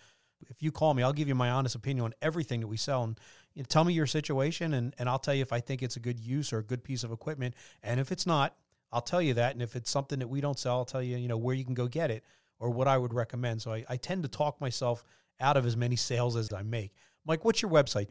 If 0.47 0.63
you 0.63 0.71
call 0.71 0.93
me, 0.93 1.03
I'll 1.03 1.11
give 1.11 1.27
you 1.27 1.35
my 1.35 1.49
honest 1.49 1.75
opinion 1.75 2.05
on 2.05 2.13
everything 2.21 2.61
that 2.61 2.67
we 2.67 2.77
sell, 2.77 3.03
and 3.03 3.19
you 3.53 3.61
know, 3.61 3.67
tell 3.67 3.83
me 3.83 3.93
your 3.93 4.07
situation, 4.07 4.73
and 4.73 4.93
and 4.97 5.09
I'll 5.09 5.19
tell 5.19 5.33
you 5.33 5.41
if 5.41 5.53
I 5.53 5.59
think 5.59 5.83
it's 5.83 5.97
a 5.97 5.99
good 5.99 6.19
use 6.19 6.53
or 6.53 6.59
a 6.59 6.63
good 6.63 6.83
piece 6.83 7.03
of 7.03 7.11
equipment, 7.11 7.55
and 7.83 7.99
if 7.99 8.11
it's 8.11 8.25
not, 8.25 8.55
I'll 8.91 9.01
tell 9.01 9.21
you 9.21 9.33
that, 9.35 9.53
and 9.53 9.61
if 9.61 9.75
it's 9.75 9.91
something 9.91 10.19
that 10.19 10.27
we 10.27 10.41
don't 10.41 10.57
sell, 10.57 10.77
I'll 10.77 10.85
tell 10.85 11.03
you 11.03 11.17
you 11.17 11.27
know 11.27 11.37
where 11.37 11.55
you 11.55 11.65
can 11.65 11.73
go 11.73 11.87
get 11.87 12.09
it 12.11 12.23
or 12.59 12.69
what 12.69 12.87
I 12.87 12.97
would 12.97 13.13
recommend. 13.13 13.61
So 13.61 13.73
I, 13.73 13.85
I 13.89 13.97
tend 13.97 14.23
to 14.23 14.29
talk 14.29 14.59
myself 14.59 15.03
out 15.39 15.57
of 15.57 15.65
as 15.65 15.77
many 15.77 15.95
sales 15.95 16.35
as 16.35 16.51
I 16.51 16.61
make. 16.61 16.91
Mike, 17.25 17.45
what's 17.45 17.61
your 17.61 17.71
website? 17.71 18.09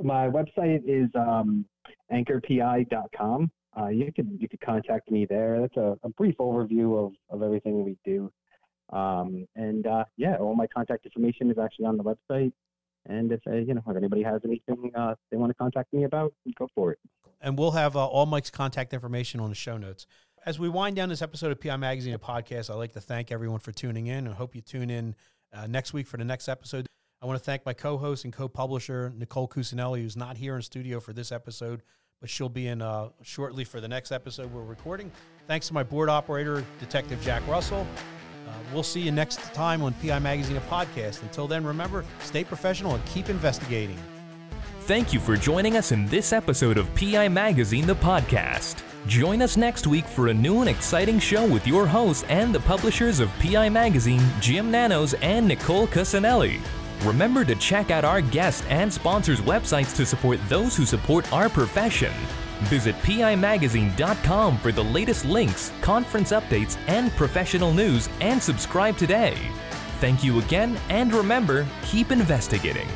My 0.00 0.28
website 0.28 0.82
is 0.86 1.10
um, 1.14 1.66
anchorpi.com. 2.12 3.50
Uh, 3.78 3.88
you 3.88 4.12
could 4.12 4.30
you 4.38 4.48
could 4.48 4.60
contact 4.60 5.10
me 5.10 5.26
there. 5.26 5.60
That's 5.60 5.76
a, 5.76 5.96
a 6.02 6.08
brief 6.10 6.36
overview 6.38 7.06
of, 7.06 7.12
of 7.30 7.42
everything 7.42 7.84
we 7.84 7.96
do. 8.04 8.30
Um, 8.92 9.46
and 9.56 9.86
uh, 9.86 10.04
yeah, 10.16 10.36
all 10.36 10.54
my 10.54 10.66
contact 10.66 11.06
information 11.06 11.50
is 11.50 11.58
actually 11.58 11.86
on 11.86 11.96
the 11.96 12.04
website. 12.04 12.52
And 13.06 13.32
if 13.32 13.40
uh, 13.46 13.54
you 13.54 13.74
know 13.74 13.82
if 13.86 13.96
anybody 13.96 14.22
has 14.22 14.42
anything 14.44 14.92
uh, 14.94 15.14
they 15.30 15.36
want 15.36 15.50
to 15.50 15.54
contact 15.54 15.92
me 15.92 16.04
about, 16.04 16.32
go 16.58 16.68
for 16.74 16.92
it. 16.92 16.98
And 17.40 17.58
we'll 17.58 17.72
have 17.72 17.96
uh, 17.96 18.06
all 18.06 18.26
Mike's 18.26 18.50
contact 18.50 18.92
information 18.92 19.40
on 19.40 19.48
the 19.48 19.56
show 19.56 19.76
notes. 19.76 20.06
As 20.44 20.58
we 20.58 20.68
wind 20.68 20.96
down 20.96 21.08
this 21.08 21.22
episode 21.22 21.52
of 21.52 21.60
PI 21.60 21.76
Magazine, 21.76 22.14
a 22.14 22.18
podcast, 22.18 22.70
I'd 22.70 22.74
like 22.74 22.92
to 22.92 23.00
thank 23.00 23.32
everyone 23.32 23.60
for 23.60 23.72
tuning 23.72 24.06
in. 24.06 24.28
I 24.28 24.32
hope 24.32 24.54
you 24.54 24.60
tune 24.60 24.90
in 24.90 25.14
uh, 25.52 25.66
next 25.66 25.92
week 25.92 26.06
for 26.06 26.16
the 26.16 26.24
next 26.24 26.48
episode. 26.48 26.86
I 27.22 27.26
want 27.26 27.38
to 27.38 27.44
thank 27.44 27.64
my 27.64 27.72
co-host 27.72 28.24
and 28.24 28.32
co-publisher 28.32 29.12
Nicole 29.16 29.46
Cusinelli, 29.46 30.02
who's 30.02 30.16
not 30.16 30.36
here 30.36 30.56
in 30.56 30.62
studio 30.62 30.98
for 30.98 31.12
this 31.12 31.30
episode, 31.30 31.82
but 32.20 32.28
she'll 32.28 32.48
be 32.48 32.66
in 32.66 32.82
uh, 32.82 33.10
shortly 33.22 33.62
for 33.62 33.80
the 33.80 33.86
next 33.86 34.10
episode 34.10 34.52
we're 34.52 34.64
recording. 34.64 35.12
Thanks 35.46 35.68
to 35.68 35.74
my 35.74 35.84
board 35.84 36.08
operator, 36.08 36.64
Detective 36.80 37.22
Jack 37.22 37.46
Russell. 37.46 37.86
Uh, 38.48 38.52
we'll 38.74 38.82
see 38.82 39.00
you 39.00 39.12
next 39.12 39.38
time 39.54 39.82
on 39.82 39.94
PI 39.94 40.18
Magazine, 40.18 40.56
a 40.56 40.60
podcast. 40.62 41.22
Until 41.22 41.46
then, 41.46 41.64
remember, 41.64 42.04
stay 42.22 42.42
professional 42.42 42.96
and 42.96 43.04
keep 43.06 43.28
investigating. 43.28 43.98
Thank 44.80 45.12
you 45.12 45.20
for 45.20 45.36
joining 45.36 45.76
us 45.76 45.92
in 45.92 46.06
this 46.06 46.32
episode 46.32 46.76
of 46.76 46.92
PI 46.96 47.28
Magazine, 47.28 47.86
the 47.86 47.94
podcast. 47.94 48.82
Join 49.06 49.42
us 49.42 49.56
next 49.56 49.86
week 49.86 50.06
for 50.06 50.26
a 50.26 50.34
new 50.34 50.58
and 50.60 50.68
exciting 50.68 51.20
show 51.20 51.46
with 51.46 51.68
your 51.68 51.86
hosts 51.86 52.24
and 52.28 52.52
the 52.52 52.60
publishers 52.60 53.20
of 53.20 53.30
PI 53.38 53.68
Magazine, 53.68 54.22
Jim 54.40 54.72
Nanos 54.72 55.14
and 55.14 55.46
Nicole 55.46 55.86
Cusinelli. 55.86 56.60
Remember 57.04 57.44
to 57.44 57.54
check 57.56 57.90
out 57.90 58.04
our 58.04 58.20
guests 58.20 58.64
and 58.68 58.92
sponsors' 58.92 59.40
websites 59.40 59.94
to 59.96 60.06
support 60.06 60.38
those 60.48 60.76
who 60.76 60.86
support 60.86 61.30
our 61.32 61.48
profession. 61.48 62.12
Visit 62.64 62.94
PIMagazine.com 62.96 64.58
for 64.58 64.70
the 64.70 64.84
latest 64.84 65.24
links, 65.24 65.72
conference 65.80 66.30
updates, 66.30 66.76
and 66.86 67.10
professional 67.12 67.72
news, 67.72 68.08
and 68.20 68.40
subscribe 68.40 68.96
today. 68.96 69.36
Thank 69.98 70.22
you 70.22 70.38
again, 70.38 70.78
and 70.88 71.12
remember 71.12 71.66
keep 71.84 72.12
investigating. 72.12 72.88